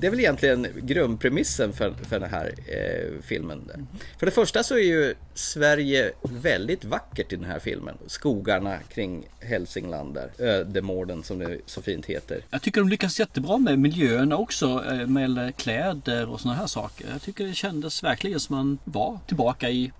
[0.00, 3.86] Det är väl egentligen grundpremissen för, för den här eh, filmen.
[4.18, 7.94] För det första så är ju Sverige väldigt vackert i den här filmen.
[8.06, 10.30] Skogarna kring Hälsingland där.
[10.38, 12.40] Ödemården som det så fint heter.
[12.50, 14.84] Jag tycker de lyckas jättebra med miljöerna också.
[14.90, 17.06] eh, Med kläder och såna här saker.
[17.12, 19.92] Jag tycker det kändes verkligen som man var tillbaka i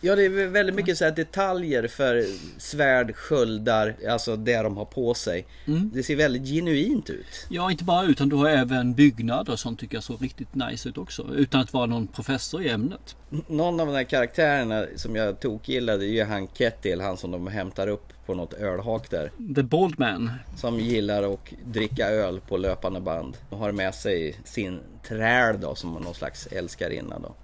[0.00, 2.24] Ja, det är väldigt mycket så detaljer för
[2.58, 5.46] svärd, sköldar, alltså det de har på sig.
[5.92, 7.46] Det ser väldigt genuint ut.
[7.48, 10.98] Ja, inte bara utan du har även byggnader sånt tycker jag såg riktigt nice ut
[10.98, 11.26] också.
[11.36, 13.16] Utan att vara någon professor i ämnet.
[13.46, 17.46] Någon av de här karaktärerna som jag tokgillade är ju han Kettil, han som de
[17.46, 19.30] hämtar upp på något ölhak där.
[19.54, 20.30] The Bold Man.
[20.56, 23.36] Som gillar att dricka öl på löpande band.
[23.50, 27.34] Och har med sig sin träl då som någon slags älskarinna då.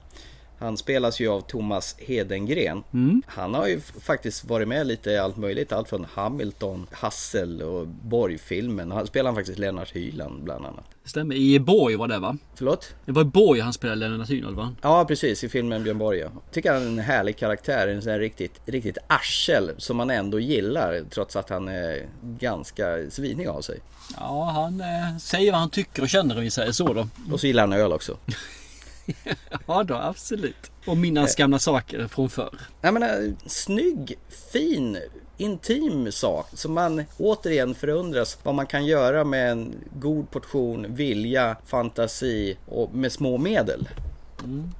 [0.58, 2.82] Han spelas ju av Thomas Hedengren.
[3.26, 5.72] Han har ju faktiskt varit med lite i allt möjligt.
[5.72, 8.90] Allt från Hamilton, Hassel och Borg-filmen.
[8.90, 10.84] Han spelar faktiskt Lennart Hyland bland annat.
[11.04, 11.34] Stämmer.
[11.34, 12.36] I Borg var det va?
[12.54, 12.94] Förlåt?
[13.04, 14.74] Det var i Borg han spelade Lennart Hynold va?
[14.82, 16.28] Ja precis, i filmen Björn Borg ja.
[16.52, 20.40] Tycker han är en härlig karaktär, en sån här riktigt, riktigt arsel som man ändå
[20.40, 23.78] gillar trots att han är ganska svinig av sig.
[24.16, 27.08] Ja, han eh, säger vad han tycker och känner om vi säger så då.
[27.32, 28.16] Och så gillar han öl också.
[29.66, 30.70] Ja då, absolut.
[30.86, 32.60] Och minnas gamla saker från förr.
[32.80, 34.18] Jag menar, snygg,
[34.52, 34.98] fin,
[35.36, 41.56] intim sak som man återigen förundras vad man kan göra med en god portion vilja,
[41.66, 43.88] fantasi och med små medel.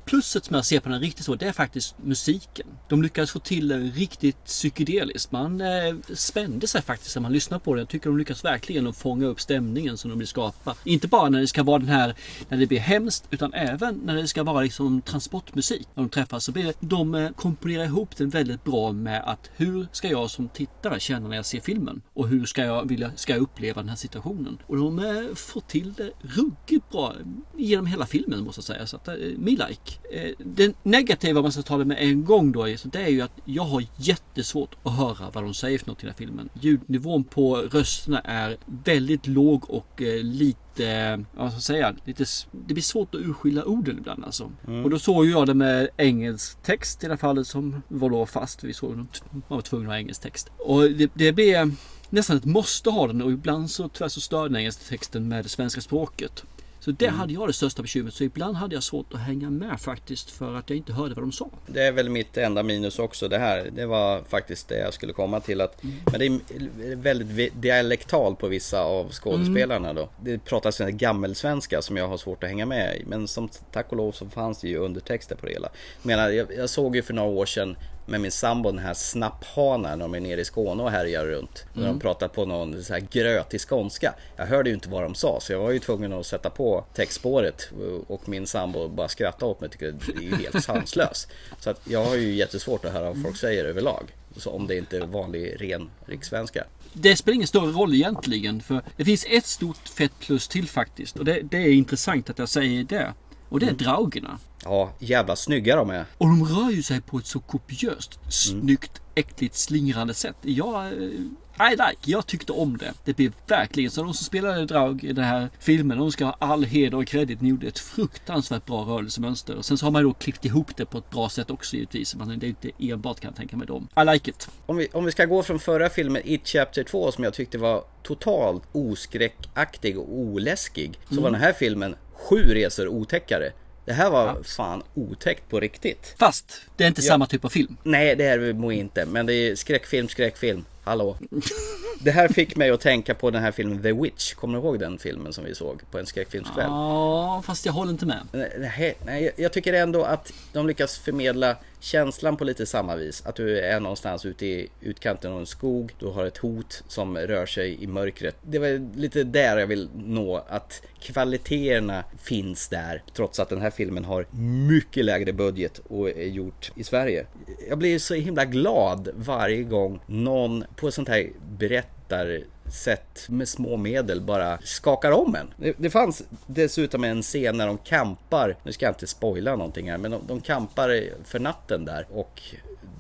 [0.04, 2.66] Pluset som jag ser på den riktigt så, det är faktiskt musiken.
[2.88, 5.32] De lyckades få till den riktigt psykedeliskt.
[5.32, 7.78] Man eh, spände sig faktiskt när man lyssnar på den.
[7.78, 10.74] Jag tycker de lyckas verkligen att fånga upp stämningen som de vill skapa.
[10.84, 12.14] Inte bara när det ska vara den här,
[12.48, 15.88] när det blir hemskt, utan även när det ska vara liksom transportmusik.
[15.94, 19.50] När de träffas så blir det, de eh, komponerar ihop den väldigt bra med att
[19.56, 22.02] hur ska jag som tittare känna när jag ser filmen?
[22.14, 24.58] Och hur ska jag, vilja, ska jag uppleva den här situationen?
[24.66, 27.14] Och de eh, får till det ruggigt bra
[27.56, 28.86] genom hela filmen måste jag säga.
[28.86, 29.14] Så att, eh,
[29.58, 29.92] me like.
[30.12, 33.08] Eh, det negativa man ska ta det med en gång då, är- så det är
[33.08, 36.16] ju att jag har jättesvårt att höra vad de säger för något i den här
[36.26, 36.48] filmen.
[36.60, 42.24] Ljudnivån på rösterna är väldigt låg och eh, lite, eh, vad ska jag säga, lite,
[42.66, 44.52] det blir svårt att urskilja orden ibland alltså.
[44.84, 48.26] Och då såg jag det med engelsk text i det här fallet som var då
[48.26, 48.64] fast.
[48.64, 49.06] Vi såg man
[49.48, 50.50] var tvungen att ha engelsk text.
[50.58, 51.74] Och det, det blev
[52.10, 55.44] nästan ett måste ha den och ibland så tyvärr så stör den engelska texten med
[55.44, 56.44] det svenska språket.
[56.86, 58.14] Så det hade jag det största bekymret.
[58.14, 61.24] Så ibland hade jag svårt att hänga med faktiskt för att jag inte hörde vad
[61.24, 61.50] de sa.
[61.66, 63.70] Det är väl mitt enda minus också det här.
[63.72, 65.60] Det var faktiskt det jag skulle komma till.
[65.60, 70.08] Att, Men det är väldigt dialektal på vissa av skådespelarna då.
[70.22, 73.04] Det pratas en gammelsvenska som jag har svårt att hänga med i.
[73.06, 75.68] Men som tack och lov så fanns det ju undertexter på det hela.
[76.02, 77.76] Jag, menar, jag, jag såg ju för några år sedan
[78.06, 81.64] med min sambo den här snapphanen när de är nere i Skåne och härjar runt.
[81.72, 84.14] När de pratar på någon så här grötig skånska.
[84.36, 86.84] Jag hörde ju inte vad de sa så jag var ju tvungen att sätta på
[86.94, 87.70] textspåret
[88.06, 91.28] och min sambo bara skrattade åt mig tyckte det är ju helt sanslös.
[91.60, 94.14] Så att jag har ju jättesvårt att höra vad folk säger överlag.
[94.36, 96.64] Så om det inte är vanlig ren rikssvenska.
[96.92, 98.60] Det spelar ingen större roll egentligen.
[98.60, 101.16] För det finns ett stort fett plus till faktiskt.
[101.16, 103.14] Och det, det är intressant att jag säger det.
[103.48, 104.38] Och det är draugerna.
[104.66, 106.04] Ja, jävla snygga de är.
[106.18, 110.36] Och de rör ju sig på ett så kopiöst, snyggt, äckligt, slingrande sätt.
[110.42, 112.92] Jag, eh, I like, jag tyckte om det.
[113.04, 114.02] Det blev verkligen så.
[114.02, 117.40] De som spelade Draug i den här filmen, de ska ha all heder och credit.
[117.40, 119.56] Ni gjorde ett fruktansvärt bra rörelsemönster.
[119.56, 122.14] Och sen så har man då klippt ihop det på ett bra sätt också givetvis.
[122.14, 123.88] Men det är inte enbart kan jag tänka mig dem.
[123.96, 124.48] I like it.
[124.66, 127.58] Om vi, om vi ska gå från förra filmen It Chapter 2 som jag tyckte
[127.58, 130.98] var totalt oskräckaktig och oläskig.
[131.10, 133.52] Så var den här filmen sju resor otäckare.
[133.86, 136.14] Det här var fan otäckt på riktigt.
[136.18, 137.08] Fast det är inte Ja.
[137.08, 137.76] samma typ av film.
[137.82, 139.06] Nej, det är det nog inte.
[139.06, 140.64] Men det är skräckfilm, skräckfilm.
[140.84, 141.16] Hallå.
[142.00, 144.34] Det här fick mig att tänka på den här filmen The Witch.
[144.34, 146.66] Kommer du ihåg den filmen som vi såg på en skräckfilmskväll?
[146.68, 148.18] Ja, fast jag håller inte med.
[148.32, 153.22] Nej, nej, jag- jag tycker ändå att de lyckas förmedla känslan på lite samma vis.
[153.26, 157.16] Att du är någonstans ute i utkanten av en skog, du har ett hot som
[157.16, 158.36] rör sig i mörkret.
[158.42, 163.02] Det var lite där jag vill nå, att kvaliteterna finns där.
[163.14, 164.26] Trots att den här filmen har
[164.68, 167.26] mycket lägre budget och är gjort i Sverige.
[167.68, 173.48] Jag blir så himla glad varje gång någon på ett sånt här berättar sätt med
[173.48, 175.54] små medel bara skakar om en.
[175.56, 179.90] Det, det fanns dessutom en scen när de kampar, nu ska jag inte spoila någonting
[179.90, 182.42] här, men de, de kampar för natten där och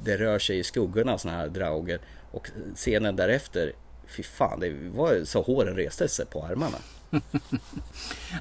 [0.04, 2.00] det rör sig i skuggorna såna här drauger
[2.30, 3.72] och scenen därefter,
[4.08, 6.78] fy fan, det var så håren reste sig på armarna.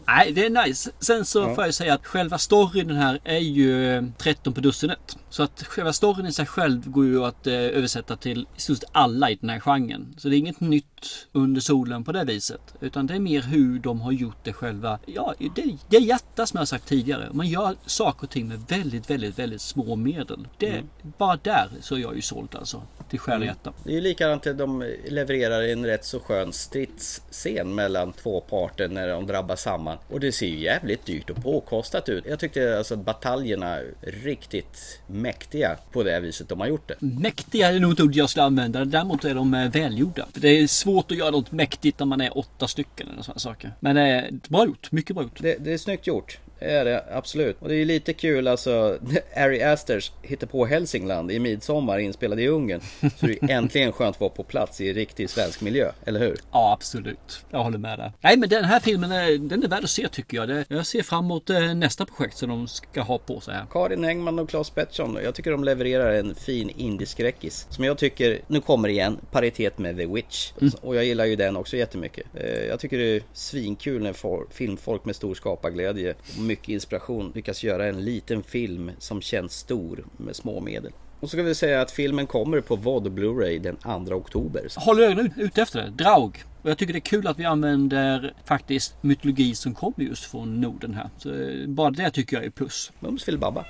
[0.07, 0.91] Nej, det är nice.
[0.99, 4.61] Sen så får jag säga att själva storyn den här är ju eh, 13 på
[4.61, 5.17] dussinet.
[5.35, 8.77] Så att själva storyn i sig själv går ju att eh, översätta till i stort
[8.77, 10.15] sett alla i den här genren.
[10.17, 12.61] Så det är inget nytt under solen på det viset.
[12.81, 14.99] Utan det är mer hur de har gjort det själva.
[15.05, 17.29] Ja, det, det är hjärta som jag sagt tidigare.
[17.31, 20.47] Man gör saker och ting med väldigt, väldigt, väldigt små medel.
[20.57, 20.83] Det,
[21.17, 22.81] Bara där så är jag ju såld alltså.
[23.09, 23.73] Till själ och hjärta.
[23.83, 28.87] Det är ju likadant att de levererar en rätt så skön stridsscen mellan två parter
[28.87, 29.97] när de drabbar samman.
[30.09, 32.25] Och det ser ju jävligt dyrt och påkostat ut.
[32.27, 36.95] Jag tyckte alltså bataljerna riktigt mäktiga på det viset de har gjort det.
[36.99, 38.85] Mäktiga är nog ett ord jag skulle använda.
[38.85, 40.25] Däremot är de eh, välgjorda.
[40.33, 43.39] För det är svårt att göra något mäktigt när man är åtta stycken eller sådana
[43.39, 43.73] saker.
[43.79, 44.91] Men eh, bra gjort.
[44.91, 45.41] Mycket bra gjort.
[45.41, 46.39] Det, det är snyggt gjort.
[46.65, 47.57] Det är det absolut.
[47.59, 48.97] Och det är lite kul alltså.
[49.35, 52.81] Ari Asters hittar på Hälsingland i midsommar inspelad i Ungern.
[53.19, 56.37] Så det är äntligen skönt att vara på plats i riktig svensk miljö, eller hur?
[56.51, 57.45] Ja, absolut.
[57.49, 58.11] Jag håller med där.
[58.21, 60.65] Nej, men den här filmen är, den är värd att se tycker jag.
[60.67, 63.65] Jag ser fram emot eh, nästa projekt som de ska ha på sig här.
[63.71, 65.17] Karin Engman och Claes Pettersson.
[65.23, 67.67] Jag tycker de levererar en fin indieskräckis.
[67.69, 70.51] Som jag tycker, nu kommer igen, paritet med The Witch.
[70.81, 72.25] Och jag gillar ju den också jättemycket.
[72.33, 74.15] Eh, Jag tycker det är svinkul när
[74.53, 76.15] filmfolk med stor skaparglädje
[76.55, 80.91] mycket inspiration lyckas göra en liten film som känns stor med små medel.
[81.19, 84.67] Och så ska vi säga att filmen kommer på VOD och Blu-ray den 2 oktober.
[84.75, 85.89] Håller ögonen ute efter det.
[85.89, 86.43] Draug.
[86.61, 90.61] Och jag tycker det är kul att vi använder faktiskt mytologi som kommer just från
[90.61, 91.09] Norden här.
[91.17, 92.91] Så eh, bara det tycker jag är plus.
[92.99, 93.65] Mums filibabba.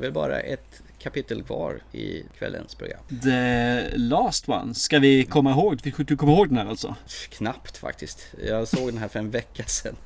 [0.00, 3.00] Väl bara ett kapitel kvar i kvällens program.
[3.22, 4.74] The Last One.
[4.74, 5.80] Ska vi komma ihåg?
[5.96, 6.94] Du kommer ihåg den här alltså?
[7.28, 8.26] Knappt faktiskt.
[8.44, 9.96] Jag såg den här för en vecka sedan.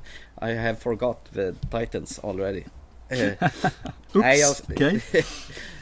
[0.41, 2.63] I have forgot the Titans already.
[3.09, 3.31] Eh,
[4.13, 5.01] nej, jag, okej.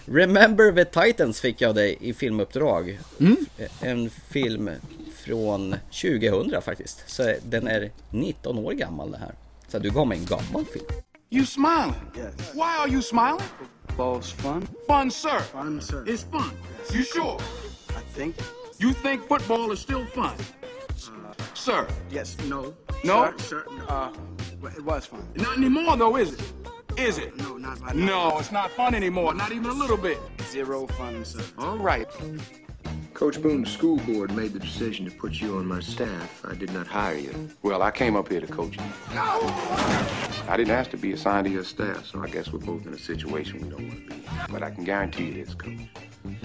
[0.06, 3.00] Remember the Titans fick jag dig i filmuppdrag.
[3.20, 3.38] Mm.
[3.82, 4.70] En film
[5.16, 7.04] från 2000 faktiskt.
[7.10, 9.32] Så den är 19 år gammal det här.
[9.68, 10.86] Så du gav mig en gammal film.
[11.34, 11.96] You smiling?
[12.16, 12.36] Yes.
[12.54, 13.44] Why are you smiling?
[13.98, 14.62] Ball's fun.
[14.88, 15.40] Fun, sir.
[15.40, 16.04] Fun, sir.
[16.06, 16.52] It's fun.
[16.92, 17.40] You sure?
[17.90, 18.36] I think.
[18.78, 20.36] You think football is still fun?
[21.56, 22.38] Sir, Yes.
[22.42, 22.76] No.
[23.04, 23.34] No?
[23.38, 24.14] Sir, sir, uh,
[24.62, 25.28] well, it was fun.
[25.34, 26.54] not anymore though, is it?
[26.98, 27.36] Is it?
[27.36, 29.34] No, not like No, it's not fun anymore.
[29.34, 30.20] Not even a little bit.
[30.52, 31.44] Zero fun, sir.
[31.58, 32.08] All right.
[33.14, 36.44] Coach Boone's school board made the decision to put you on my staff.
[36.46, 37.50] I did not hire you.
[37.62, 38.84] Well, I came up here to coach you.
[39.14, 42.94] I didn't ask to be assigned to your staff, so I guess we're both in
[42.94, 44.24] a situation we don't want to be.
[44.50, 45.78] But I can guarantee you this, coach.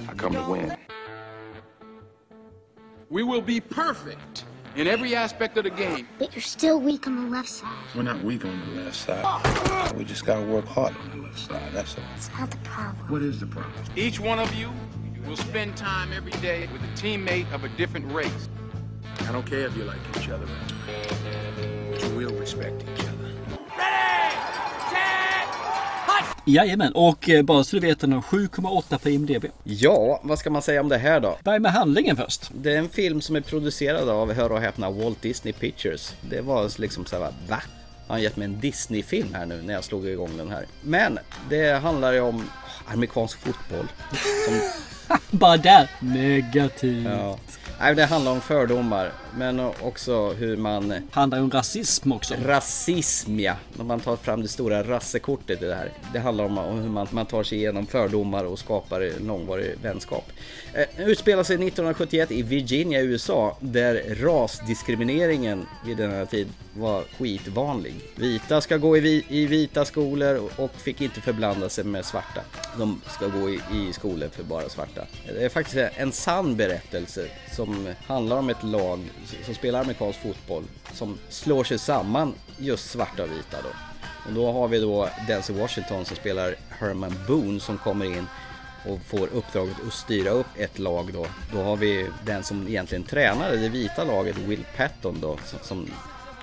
[0.09, 0.77] I come to win.
[3.09, 4.45] We will be perfect
[4.77, 6.07] in every aspect of the game.
[6.19, 7.73] But you're still weak on the left side.
[7.97, 9.97] We're not weak on the left side.
[9.97, 11.73] We just gotta work hard on the left side.
[11.73, 12.05] That's all.
[12.15, 13.11] It's not the problem.
[13.11, 13.73] What is the problem?
[13.97, 14.71] Each one of you
[15.29, 18.49] will spend time every day with a teammate of a different race.
[19.29, 20.47] I don't care if you like each other,
[21.91, 23.15] but you will respect each other.
[26.45, 29.45] Jajamän, och eh, bara så du vet den har 7,8 på IMDB.
[29.65, 31.39] Ja, vad ska man säga om det här då?
[31.45, 32.51] Börja med handlingen först.
[32.55, 36.15] Det är en film som är producerad av, hör och häpna, Walt Disney Pictures.
[36.31, 37.63] Det var liksom så här, va?
[38.07, 40.67] Han har gett mig en Disney-film här nu när jag slog igång den här.
[40.83, 41.19] Men
[41.51, 42.45] det handlar ju om
[42.87, 43.87] amerikansk fotboll.
[44.47, 44.61] Som
[45.31, 45.91] Bara där.
[46.01, 47.07] Negativt.
[47.07, 47.39] Ja.
[47.81, 50.95] Nej, det handlar om fördomar, men också hur man...
[51.11, 52.35] Handlar om rasism också.
[52.45, 55.93] Rasism ja, när man tar fram det stora rassekortet i det här.
[56.13, 60.33] Det handlar om hur man, man tar sig igenom fördomar och skapar långvarig vänskap.
[60.73, 67.95] Eh, utspelar sig 1971 i Virginia, USA, där rasdiskrimineringen vid denna tid var skitvanlig.
[68.15, 72.05] Vita ska gå i, vi, i vita skolor och, och fick inte förblanda sig med
[72.05, 72.41] svarta.
[72.79, 74.98] De ska gå i, i skolor för bara svarta.
[75.27, 79.01] Det är faktiskt en sann berättelse som handlar om ett lag
[79.45, 83.69] som spelar amerikansk fotboll som slår sig samman just svarta och vita då.
[84.27, 88.27] Och då har vi då Denzel Washington som spelar Herman Boone som kommer in
[88.87, 91.27] och får uppdraget att styra upp ett lag då.
[91.53, 95.91] Då har vi den som egentligen tränade det vita laget, Will Patton då, som,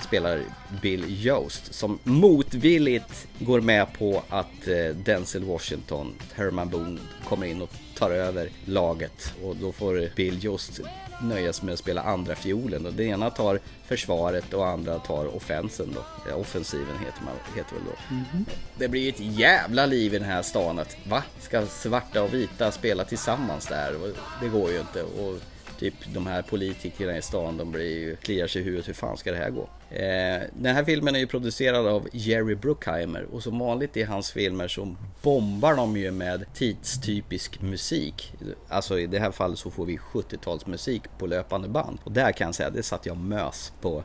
[0.02, 0.42] spelar
[0.82, 7.62] Bill Yost som motvilligt går med på att eh, Denzel Washington, Herman Boone, kommer in
[7.62, 10.80] och tar över laget och då får Bill Yost
[11.22, 15.96] nöjas med att spela andra fiolen och det ena tar försvaret och andra tar offensen
[15.96, 16.30] då.
[16.32, 18.18] Eh, Offensiven heter, man, heter väl då.
[18.78, 21.24] Det blir ett jävla liv i den här stan att va?
[21.42, 24.14] Ska svarta och vita spela tillsammans där?
[24.42, 25.04] Det går ju inte.
[25.04, 25.40] Och
[25.80, 28.88] typ de här politikerna i stan de blir ju, kliar sig i huvudet.
[28.88, 29.70] Hur fan ska det här gå?
[29.90, 34.32] Eh, den här filmen är ju producerad av Jerry Bruckheimer och som vanligt i hans
[34.32, 38.34] filmer så bombar de ju med tidstypisk musik.
[38.70, 41.98] Alltså i det här fallet så får vi 70-talsmusik på löpande band.
[42.04, 44.04] Och där kan jag säga, det satt jag mös på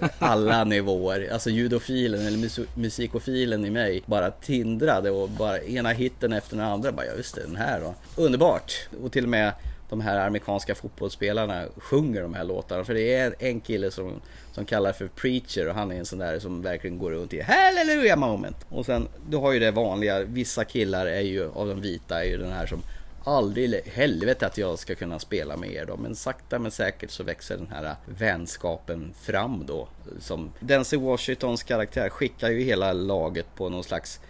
[0.00, 1.28] eh, alla nivåer.
[1.32, 6.66] Alltså judofilen eller mus- musikofilen i mig bara tindrade och bara ena hitten efter den
[6.66, 6.92] andra.
[6.92, 7.94] Bara, ja just det, den här då.
[8.22, 8.72] Underbart!
[9.02, 9.52] Och till och med
[9.92, 12.84] de här amerikanska fotbollsspelarna sjunger de här låtarna.
[12.84, 14.20] För det är en kille som,
[14.52, 17.40] som kallar för Preacher och han är en sån där som verkligen går runt i
[17.40, 18.56] Hallelujah moment.
[18.68, 22.28] Och sen, du har ju det vanliga, vissa killar är ju, av de vita, är
[22.28, 22.82] ju den här som
[23.24, 25.96] aldrig i helvete att jag ska kunna spela med er då.
[25.96, 29.88] Men sakta men säkert så växer den här vänskapen fram då.
[30.20, 34.20] Som Denzel Washingtons karaktär skickar ju hela laget på någon slags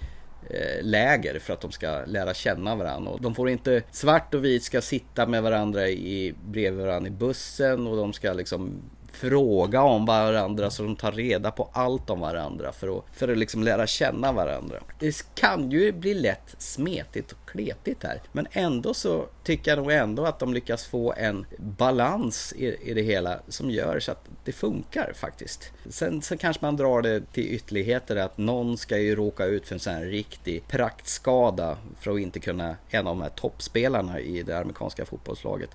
[0.51, 3.11] Eh, läger för att de ska lära känna varandra.
[3.11, 7.11] Och de får inte, svart och vit ska sitta med varandra i, bredvid varandra i
[7.11, 8.83] bussen och de ska liksom
[9.13, 13.39] fråga om varandra så de tar reda på allt om varandra för att, för att
[13.39, 14.77] liksom lära känna varandra.
[14.99, 18.23] Det kan ju bli lätt smetigt och kletigt här.
[18.33, 22.95] Men ändå så tycker jag nog ändå att de lyckas få en balans i, i
[22.95, 25.73] det hela som gör så att det funkar faktiskt.
[25.91, 29.75] Sen så kanske man drar det till ytterligheter att någon ska ju råka ut för
[29.75, 34.43] en sån här riktig praktskada för att inte kunna, en av de här toppspelarna i
[34.43, 35.71] det amerikanska fotbollslaget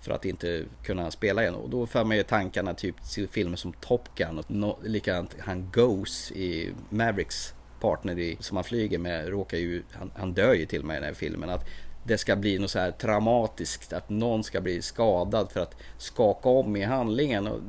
[0.00, 1.54] för att inte kunna spela igen.
[1.54, 5.36] Och då för man ju tankarna typ till filmer som Top Gun och no, likadant
[5.38, 10.54] han Goes i Mavericks partner i, som han flyger med råkar ju, han, han dör
[10.54, 11.50] ju till och med i den här filmen.
[11.50, 11.66] Att
[12.04, 16.48] det ska bli något så här traumatiskt, att någon ska bli skadad för att skaka
[16.48, 17.46] om i handlingen.
[17.46, 17.60] Och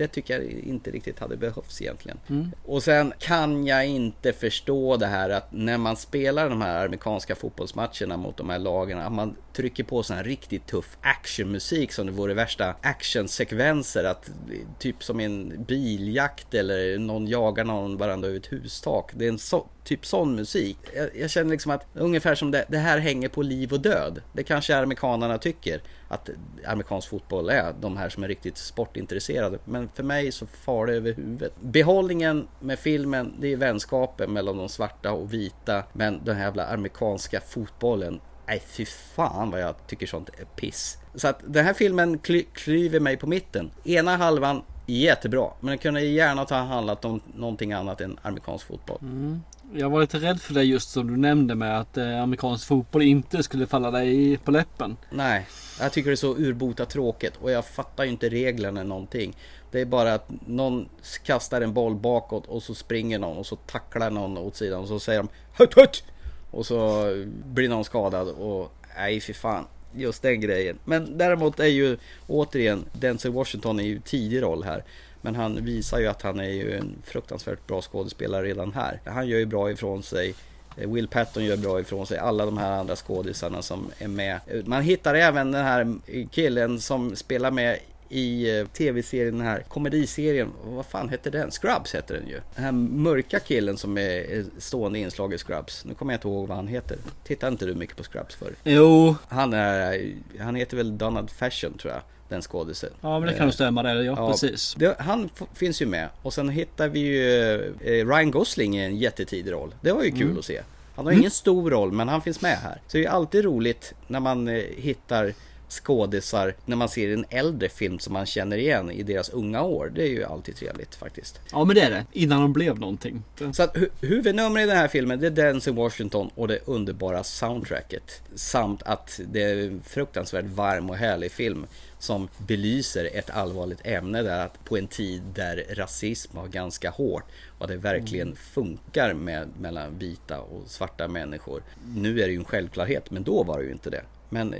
[0.00, 2.18] det tycker jag inte riktigt hade behövts egentligen.
[2.28, 2.52] Mm.
[2.64, 7.34] Och sen kan jag inte förstå det här att när man spelar de här amerikanska
[7.34, 12.06] fotbollsmatcherna mot de här lagen, att man trycker på sån här riktigt tuff actionmusik som
[12.06, 14.04] det vore värsta actionsekvenser.
[14.04, 14.30] Att,
[14.78, 19.10] typ som en biljakt eller någon jagar någon varandra över ett hustak.
[19.14, 20.78] Det är en så, typ sån musik.
[20.96, 24.22] Jag, jag känner liksom att ungefär som det, det här hänger på liv och död.
[24.32, 26.30] Det kanske amerikanerna tycker att
[26.66, 27.74] amerikansk fotboll är.
[27.80, 29.58] De här som är riktigt sportintresserade.
[29.64, 31.52] Men för mig så far det över huvudet.
[31.60, 35.82] Behållningen med filmen, det är vänskapen mellan de svarta och vita.
[35.92, 40.98] Men den här jävla amerikanska fotbollen Nej fy fan vad jag tycker sånt är piss.
[41.14, 43.70] Så att den här filmen kly- klyver mig på mitten.
[43.84, 48.98] Ena halvan jättebra, men den kunde gärna ha handlat om någonting annat än amerikansk fotboll.
[49.02, 49.42] Mm.
[49.74, 53.02] Jag var lite rädd för det just som du nämnde med att eh, amerikansk fotboll
[53.02, 54.96] inte skulle falla dig på läppen.
[55.10, 55.46] Nej,
[55.80, 59.36] jag tycker det är så urbota tråkigt och jag fattar ju inte reglerna någonting.
[59.70, 60.88] Det är bara att någon
[61.24, 64.88] kastar en boll bakåt och så springer någon och så tacklar någon åt sidan och
[64.88, 66.04] så säger de Hutt hutt!
[66.50, 67.04] Och så
[67.44, 69.64] blir någon skadad och nej fy fan.
[69.94, 70.78] Just den grejen.
[70.84, 74.84] Men däremot är ju återigen Denzel Washington i ju tidig roll här.
[75.22, 79.00] Men han visar ju att han är ju en fruktansvärt bra skådespelare redan här.
[79.04, 80.34] Han gör ju bra ifrån sig.
[80.76, 82.18] Will Patton gör bra ifrån sig.
[82.18, 84.40] Alla de här andra skådisarna som är med.
[84.64, 85.94] Man hittar även den här
[86.30, 87.78] killen som spelar med
[88.10, 91.50] i eh, tv-serien, den här komediserien, vad fan heter den?
[91.50, 92.40] Scrubs heter den ju.
[92.54, 95.84] Den här mörka killen som är är stående inslag i Scrubs.
[95.84, 96.98] Nu kommer jag inte ihåg vad han heter.
[97.24, 98.54] Tittar inte du mycket på Scrubs för?
[98.64, 99.16] Jo.
[99.28, 102.02] Han är, han heter väl Donald Fashion tror jag.
[102.30, 102.90] Den skådisen.
[103.00, 104.02] Ja men det kan nog stämma det.
[104.02, 104.74] Ja, precis.
[104.78, 106.08] Det, han finns ju med.
[106.22, 109.74] Och sen hittar vi ju eh, Ryan Gosling i en jättetidig roll.
[109.80, 110.38] Det var ju kul Mm.
[110.38, 110.60] att se.
[110.96, 111.20] Han har Mm.
[111.20, 112.80] ingen stor roll men han finns med här.
[112.86, 115.34] Så det är alltid roligt när man eh, hittar
[115.70, 119.92] skådisar när man ser en äldre film som man känner igen i deras unga år.
[119.94, 121.40] Det är ju alltid trevligt faktiskt.
[121.52, 122.04] Ja men det är det.
[122.12, 123.22] Innan de blev någonting.
[123.52, 127.24] Så att hu- huvudnumret i den här filmen det är Denzel Washington och det underbara
[127.24, 128.22] soundtracket.
[128.34, 131.66] Samt att det är en fruktansvärt varm och härlig film
[131.98, 137.24] som belyser ett allvarligt ämne där att på en tid där rasism var ganska hårt
[137.58, 141.62] och det verkligen funkar med, mellan vita och svarta människor.
[141.94, 144.02] Nu är det ju en självklarhet men då var det ju inte det.
[144.28, 144.54] Men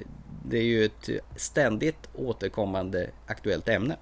[0.45, 3.97] det är ju ett ständigt återkommande aktuellt ämne.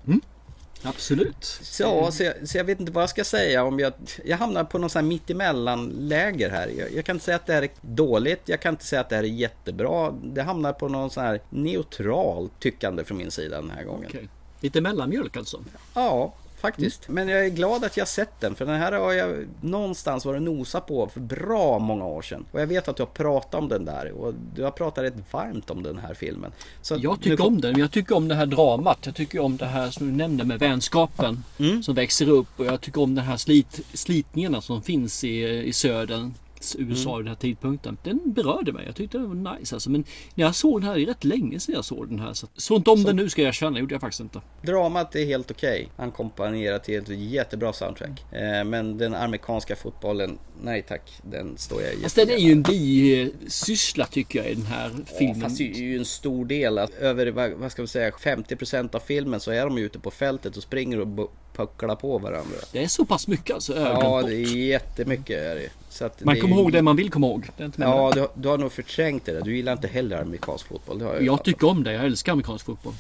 [0.83, 1.45] Absolut.
[1.45, 3.93] Så, så, jag, så jag vet inte vad jag ska säga om jag...
[4.25, 6.69] Jag hamnar på någon sån här mittemellan-läger här.
[6.69, 9.09] Jag, jag kan inte säga att det här är dåligt, jag kan inte säga att
[9.09, 10.11] det här är jättebra.
[10.11, 14.07] Det hamnar på någon sån här neutral tyckande från min sida den här gången.
[14.09, 14.29] Okej.
[14.61, 15.65] Lite mellanmjölk alltså.
[15.95, 17.09] Ja, faktiskt.
[17.09, 20.43] Men jag är glad att jag sett den, för den här har jag någonstans varit
[20.43, 22.45] nosa på för bra många år sedan.
[22.53, 25.15] Och jag vet att du har pratat om den där och du har pratat rätt
[25.31, 26.53] varmt om den här filmen.
[26.83, 27.79] Så Jag nu tycker kom- om den.
[27.79, 28.99] Jag tycker om det här dramat.
[29.07, 31.83] Jag tycker om det här som du nämnde med vänskapen Mm.
[31.83, 32.49] som växer upp.
[32.61, 36.35] Och jag tycker om den här slit, slitningarna som finns i, i södern.
[36.79, 37.19] USA Mm.
[37.25, 37.97] den här tidpunkten.
[38.03, 38.87] Den berörde mig.
[38.87, 39.91] Jag tyckte det var nice alltså.
[39.91, 40.05] Men
[40.35, 42.33] när jag såg den här, det är rätt länge sedan jag såg den här.
[42.33, 43.79] Så, så inte om den nu ska jag känna.
[43.79, 44.41] gjorde jag faktiskt inte.
[44.63, 45.89] Dramat är helt okej.
[45.97, 48.25] Han komponerar till ett jättebra soundtrack.
[48.33, 51.11] Eh, men den amerikanska fotbollen, nej tack.
[51.23, 55.37] Den står jag Fast den är ju en bisyssla tycker jag i den här filmen.
[55.41, 56.79] Ja, fast det är ju en stor del.
[56.79, 60.57] Att över vad, ska vi säga 50% av filmen så är de ute på fältet
[60.57, 61.33] och springer och
[61.67, 62.57] pucklar på varandra.
[62.73, 63.77] Det är så pass mycket alltså.
[63.77, 65.43] Ja, det är jättemycket.
[65.43, 65.69] Är det.
[65.89, 67.49] Så att Man det kommer ihåg det man vill komma ihåg.
[67.57, 69.41] Ja, du, har- du har nog förträngt det där.
[69.43, 71.01] Du gillar inte heller amerikansk fotboll.
[71.01, 71.93] Jag, jag tycker om det.
[71.93, 72.95] Jag älskar amerikansk fotboll.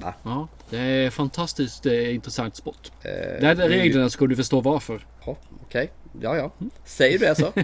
[0.00, 0.14] Va?
[0.22, 2.90] Ja, det är fantastiskt det är intressant sport.
[3.02, 3.10] Eh,
[3.40, 5.06] det är reglerna ska du förstå varför.
[5.26, 5.90] Ja, Okej,
[6.20, 6.50] ja ja.
[6.84, 7.52] Säger du det så.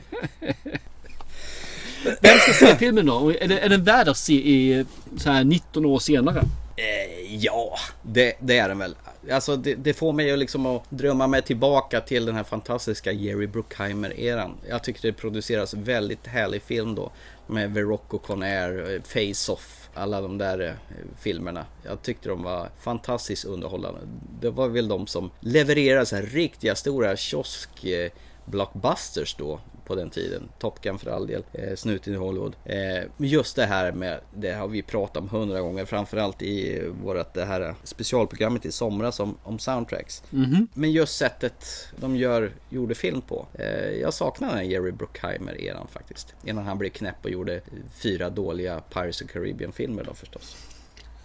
[2.21, 3.31] Vem ska se filmen då?
[3.41, 4.85] Är, det, är den värd att se i
[5.19, 6.43] så här 19 år senare?
[6.81, 8.95] Eh, ja, det, det är den väl.
[9.31, 13.47] Alltså det, det får mig liksom att drömma mig tillbaka till den här fantastiska Jerry
[13.47, 14.55] Bruckheimer-eran.
[14.69, 17.13] Jag tycker det produceras väldigt härlig film då.
[17.47, 20.73] Med Verocco Conair, eh, Face-Off, alla de där eh,
[21.21, 21.67] filmerna.
[21.83, 24.01] Jag tyckte de var fantastiskt underhållande.
[24.41, 29.61] Det var väl de som levererade så här riktiga stora kiosk-blockbusters eh, då
[29.91, 30.49] på den tiden.
[30.59, 32.57] Top Gun för all del, eh, Snuten i Hollywood.
[32.65, 32.77] Eh,
[33.17, 37.35] men just det här med, det har vi pratat om hundra gånger, framförallt i vårat
[37.35, 40.23] det här specialprogrammet i somras om, om soundtracks.
[40.31, 40.69] Mhm.
[40.75, 41.65] Men just sättet
[41.97, 43.47] de gör, gjorde film på.
[43.55, 46.35] Eh, jag saknar den här Jerry Bruckheimer-eran faktiskt.
[46.45, 47.61] Innan han blev knäpp och gjorde
[48.03, 50.57] fyra dåliga Pirates of Caribbean-filmer då förstås.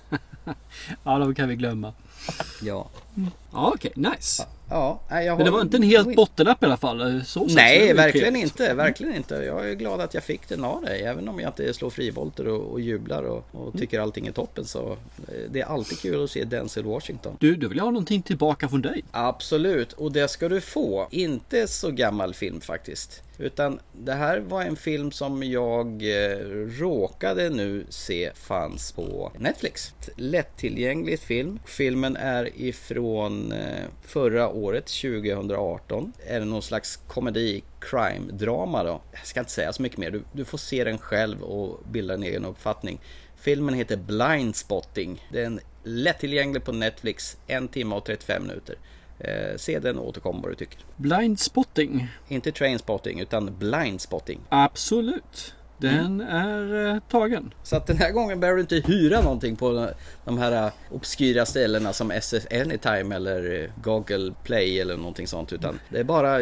[1.03, 1.93] Ja, de kan vi glömma.
[2.61, 2.89] Ja.
[3.53, 3.91] Ja, okej.
[3.95, 4.45] nice.
[4.69, 7.01] Ja, jag Men det har- var inte en helt bottennapp i alla fall.
[7.17, 8.73] eh, Så Nej, verkligen inte.
[8.73, 9.35] Verkligen inte.
[9.35, 11.01] Jag är glad att jag fick den av dig.
[11.03, 13.79] Även om jag inte slår frivolter och, och jublar och, och Mm.
[13.79, 17.37] tycker allting är toppen så eh, det är alltid kul att se Denzel Washington.
[17.39, 19.03] Du, du vill ha någonting tillbaka från dig.
[19.11, 21.07] Absolut, och det ska du få.
[21.11, 23.21] Inte så gammal film faktiskt.
[23.37, 26.37] Utan det här var en film som jag eh,
[26.79, 29.93] råkade nu se fanns på Netflix.
[30.17, 31.59] Lättillgänglig film.
[31.65, 33.04] Filmen är ifrån
[33.51, 36.13] eh, förra året, 2018.
[36.27, 39.01] Är det någon slags komedi, crime-drama då?
[39.11, 40.11] Jag ska inte säga så mycket mer.
[40.11, 42.99] Du, du får se den själv och bilda en egen uppfattning.
[43.35, 45.27] Filmen heter Blind Spotting.
[45.31, 48.75] Den är lättillgänglig på Netflix, en timme och 35 minuter.
[49.19, 50.79] Eh, se den och återkom vad du tycker.
[50.95, 52.07] Blind spotting.
[52.27, 54.39] Inte Trainspotting utan Blind Spotting.
[54.49, 55.55] Absolut.
[55.77, 56.27] Den Mm.
[56.27, 57.53] är eh, tagen.
[57.63, 59.89] Så att den här gången behöver du inte hyra någonting på
[60.25, 65.53] de här obskyra ställena som SS Anytime eller eh, Google Play eller någonting sånt.
[65.53, 66.39] Utan det är bara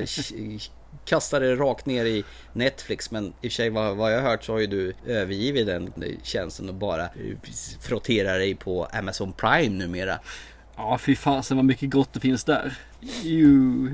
[1.05, 2.23] kasta det rakt ner i
[2.53, 3.11] Netflix.
[3.11, 5.67] Men i och för sig vad, vad jag har hört så har ju du övergivit
[5.67, 7.09] den tjänsten och bara eh,
[7.81, 10.19] frotterar dig på Amazon Prime numera.
[10.75, 12.77] Ja, fy fasen vad mycket gott det finns där.
[13.23, 13.89] Jo.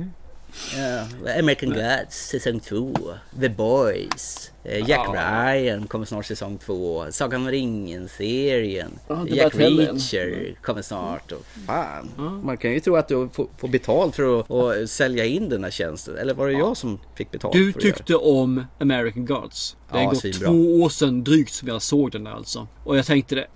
[0.77, 1.05] Ja,
[1.39, 2.93] American Gods säsong 2.
[3.41, 4.51] The Boys.
[4.63, 5.43] eh, Jack Ja.
[5.53, 7.05] Ryan kommer snart säsong 2.
[7.11, 8.91] Sagan om ringen-serien.
[9.07, 9.55] Ja, Jack.
[9.55, 11.31] Reacher kommer snart.
[11.31, 12.09] Och fan.
[12.43, 15.71] Man kan ju tro att du får, betalt för att, att sälja in den här
[15.71, 16.17] tjänsten.
[16.17, 19.75] Eller var det jag som fick betalt Du tyckte om American Gods.
[19.91, 20.47] Det har Ja, gått svinbra.
[20.49, 22.67] två år sedan drygt som jag såg den där alltså.
[22.83, 23.47] Och jag tänkte det.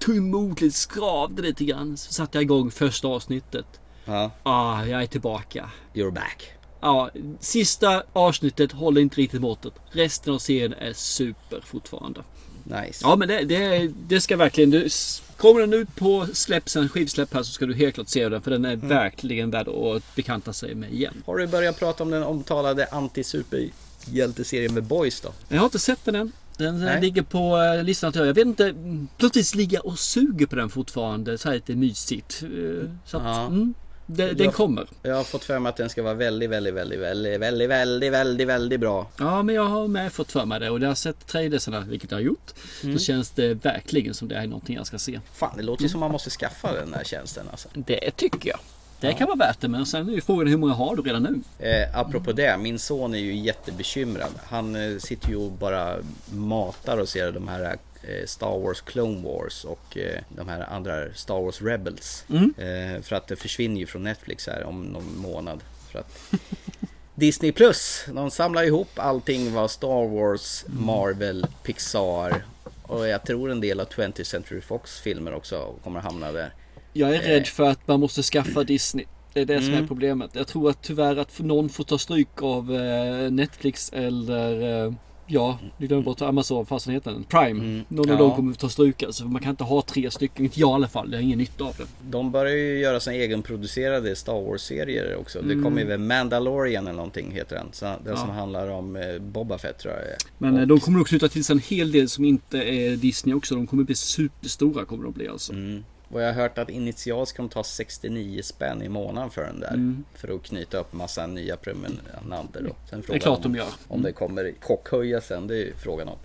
[0.00, 1.96] Tog emot lite, skravde lite grann.
[1.96, 3.66] Så satte jag igång första avsnittet.
[4.08, 5.70] Ja, Ah, jag är tillbaka.
[5.94, 6.52] you're back.
[6.80, 9.72] Ja, sista avsnittet håller inte riktigt måttet.
[9.90, 12.20] Resten av serien är super fortfarande.
[12.64, 12.98] Nice.
[13.02, 14.70] Ja men det, det, det ska verkligen...
[14.70, 14.88] Du,
[15.36, 18.42] kommer den ut på släpp, sen skivsläpp här så ska du helt klart se den.
[18.42, 18.88] För den är Mm.
[18.88, 21.22] verkligen värd att bekanta sig med igen.
[21.26, 25.32] Har du börjat prata om den omtalade anti-superhjälteserien med Boys då?
[25.48, 26.32] Jag har inte sett den än.
[26.56, 27.00] Den Nej.
[27.00, 28.12] ligger på eh, listan.
[28.12, 28.68] till- Jag vet inte.
[28.68, 31.38] mm, Plötsligt ligga och suger på den fortfarande.
[31.38, 32.42] Så här lite mysigt.
[32.42, 33.46] Eh, Så att, Ja.
[33.46, 33.74] mm,
[34.16, 34.86] Jag- den kommer.
[35.02, 38.12] Jag har fått för mig att den ska vara väldigt, väldigt, väldigt, väldigt, väldigt, väldigt,
[38.12, 39.06] väldigt, väldigt bra.
[39.18, 42.10] Ja, men jag har med fått för mig det och jag har sett trailersarna, vilket
[42.10, 42.52] jag har gjort.
[42.82, 42.98] Mm.
[42.98, 45.20] Så känns det verkligen som det är någonting jag ska se.
[45.32, 47.68] Fan, det låter ju som man måste skaffa den här tjänsten alltså.
[47.74, 48.58] Det tycker jag.
[49.00, 51.22] Det kan vara värt det, men sen är ju frågan hur många har du redan
[51.22, 51.66] nu?
[51.68, 54.30] Eh, apropå det, min son är ju jättebekymrad.
[54.46, 55.96] Han eh, sitter ju och bara
[56.32, 57.76] matar och ser de här
[58.26, 62.24] Star Wars Clone Wars och eh, de här andra Star Wars Rebels.
[62.30, 62.54] Mm.
[62.58, 65.60] Eh, för att det försvinner ju från Netflix här om någon månad.
[65.92, 66.18] För att
[67.14, 72.42] Disney Plus, de samlar ihop allting vad Star Wars, Marvel, Pixar
[72.82, 76.54] och jag tror en del av 20th Century Fox filmer också kommer hamna där.
[76.92, 79.04] Jag är rädd för att man måste skaffa Disney.
[79.32, 79.84] Det är det som Mm.
[79.84, 80.30] är problemet.
[80.34, 84.92] Jag tror att tyvärr att någon får ta stryk av eh, Netflix eller eh,
[85.30, 87.24] Ja, du glömmer bort Amazon, fasen heter den?
[87.24, 87.82] Prime.
[87.88, 88.22] Någon av Ja.
[88.22, 89.24] dem kommer ta stryk alltså.
[89.24, 90.44] Man kan inte ha tre stycken.
[90.44, 91.10] Inte jag i alla fall.
[91.10, 91.84] Det är ingen nytta av det.
[92.10, 95.42] De börjar ju göra sina egenproducerade Star Wars-serier också.
[95.42, 95.64] Det Mm.
[95.64, 97.66] kommer ju väl Mandalorian eller någonting heter den.
[97.72, 98.16] Så, den Ja.
[98.16, 100.16] som handlar om eh, Boba Fett tror jag det.
[100.38, 102.96] Men Och- eh, de kommer också knyta till sig en hel del som inte är
[102.96, 103.54] Disney också.
[103.54, 105.52] De kommer bli superstora kommer de bli alltså.
[105.52, 105.84] Mm.
[106.08, 109.60] Och jag har hört att initialt ska de ta 69 spänn i månaden för den
[109.60, 109.68] där.
[109.68, 110.04] Mm.
[110.14, 112.76] För att knyta upp massa nya prenumeranter då.
[112.90, 113.68] Sen Det är klart om, de gör.
[113.88, 116.16] Om det kommer chockhöja sen, det är ju frågan om.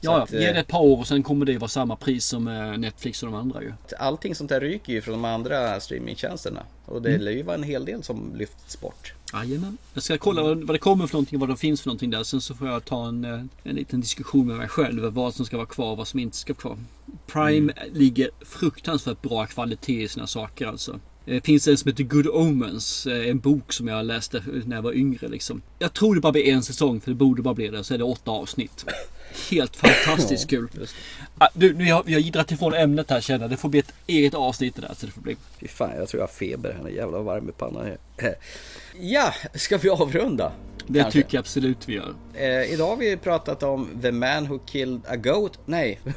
[0.00, 1.96] Så Ja, att, ge eh, det ett par år och sen kommer det vara samma
[1.96, 3.72] pris som eh, Netflix och de andra ju.
[3.98, 6.62] Allting sånt där ryker ju från de andra streamingtjänsterna.
[6.86, 7.20] Och det Mm.
[7.20, 9.14] lär ju vara en hel del som lyfts bort.
[9.32, 9.78] Jajamän.
[9.94, 12.22] Jag ska kolla vad, vad det kommer för någonting, vad det finns för någonting där.
[12.22, 15.04] Sen så får jag ta en, eh, en liten diskussion med mig själv.
[15.04, 16.78] Vad som ska vara kvar och vad som inte ska vara kvar.
[17.26, 21.00] Prime ligger fruktansvärt bra kvalitet i sina saker alltså.
[21.24, 23.06] Det finns en som heter Good Omens.
[23.06, 25.28] eh, En bok som jag läste när jag var yngre.
[25.28, 25.62] Liksom.
[25.78, 27.84] Jag tror det bara blir en säsong för det borde bara bli det.
[27.84, 28.86] Så är det åtta avsnitt.
[29.50, 30.68] Helt fantastiskt kul.
[31.38, 33.50] Ah, du, nu vi har jiddrat ifrån ämnet här känner jag.
[33.50, 34.94] Det får bli ett eget avsnitt det där.
[34.98, 35.36] Så det får bli.
[35.60, 36.74] Fy fan, jag tror jag har feber.
[36.76, 37.86] Han är jävla varm i pannan.
[38.18, 38.34] här.
[39.00, 40.52] Ja, ska vi avrunda?
[40.86, 41.22] Det Kanske.
[41.22, 42.14] tycker jag absolut vi gör.
[42.34, 45.58] Eh, idag har vi pratat om The Man Who Killed a Goat.
[45.66, 46.00] Nej.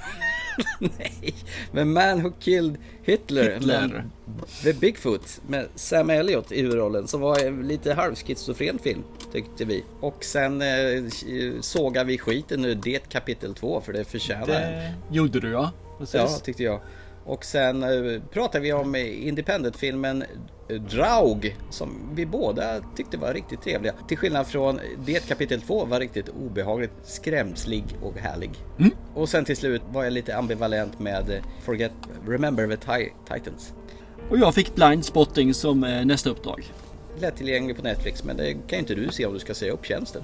[0.79, 1.33] Nej.
[1.71, 3.53] The Man Who Killed Hitler.
[3.53, 3.87] Hitler.
[3.87, 4.11] Men
[4.63, 7.07] The Bigfoot med Sam Elliot i huvudrollen.
[7.07, 9.83] Som var en lite halvschizofren film tyckte vi.
[9.99, 11.03] Och sen eh,
[11.61, 14.47] sågar vi skiten nu det kapitel 2 för det förtjänar.
[14.47, 15.71] Det gjorde du ja.
[15.97, 16.15] Precis.
[16.15, 16.79] Ja, tyckte jag.
[17.25, 20.23] Och sen eh, pratar vi om independent-filmen
[20.89, 23.93] Draug som vi båda tyckte var riktigt trevliga.
[24.07, 28.51] Till skillnad från det kapitel 2 var riktigt obehagligt skrämslig och härlig.
[29.13, 31.91] Och sen till slut var jag lite ambivalent med eh, Forget
[32.27, 33.73] Remember the Ti- Titans.
[34.29, 36.63] Och jag fick Blind Spotting som eh, nästa uppdrag.
[37.19, 39.85] Lättillgänglig på Netflix men det kan ju inte du se om du ska säga upp
[39.85, 40.21] tjänsten.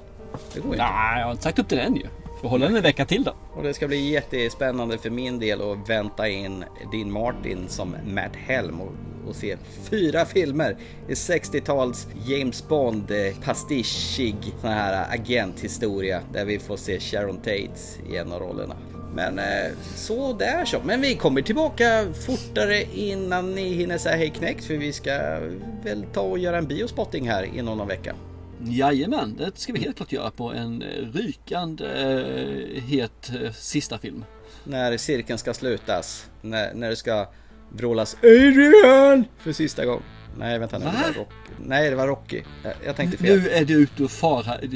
[0.53, 0.83] Det går inte.
[0.85, 2.03] Nej, jag har inte sagt upp till den ju.
[2.41, 3.33] Får hålla den en vecka till då.
[3.55, 8.35] Och det ska bli jättespännande för min del att vänta in Dean Martin som Matt
[8.35, 8.91] Helm och,
[9.27, 9.57] och se
[9.89, 17.37] fyra filmer i 60-tals James Bond-pastischig eh, sån här agenthistoria där vi får se Sharon
[17.37, 17.69] Tate
[18.09, 18.75] i en av rollerna.
[19.15, 20.77] Men eh, så där så.
[20.83, 25.39] Men vi kommer tillbaka fortare innan ni hinner säga hej knäckt för vi ska
[25.83, 28.15] väl ta och göra en biospotting här inom någon vecka.
[28.65, 30.83] Jajamän, det ska vi helt klart göra på en
[31.13, 34.25] rykande eh, het eh, sista film.
[34.63, 36.29] när cirkeln ska slutas.
[36.41, 37.27] När, när det ska
[37.71, 40.03] vrålas Adrian för sista gången.
[40.37, 40.97] Nej vänta nu, det Va?
[41.07, 41.31] var Rocky.
[41.65, 42.41] Nej det var Rocky.
[42.63, 43.39] Jag, jag tänkte fel.
[43.41, 44.69] Nu är du ute och far här.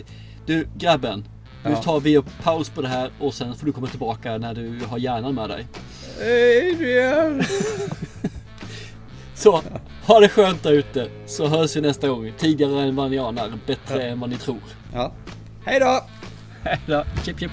[0.45, 1.23] Du grabben,
[1.65, 1.76] nu Ja.
[1.76, 4.80] tar vi upp paus på det här och sen får du komma tillbaka när du
[4.88, 5.65] har hjärnan med dig.
[6.22, 7.43] Adrian!
[9.44, 9.61] Så,
[10.07, 11.10] ha det skönt där ute.
[11.26, 12.34] Så hörs vi nästa gång.
[12.38, 14.10] Tidigare än vad ni anar, bättre ja.
[14.10, 14.61] än vad ni tror.
[14.94, 15.11] Ja.
[15.65, 16.03] Hej då!
[16.64, 17.03] Hej då!
[17.26, 17.52] Chip, chip.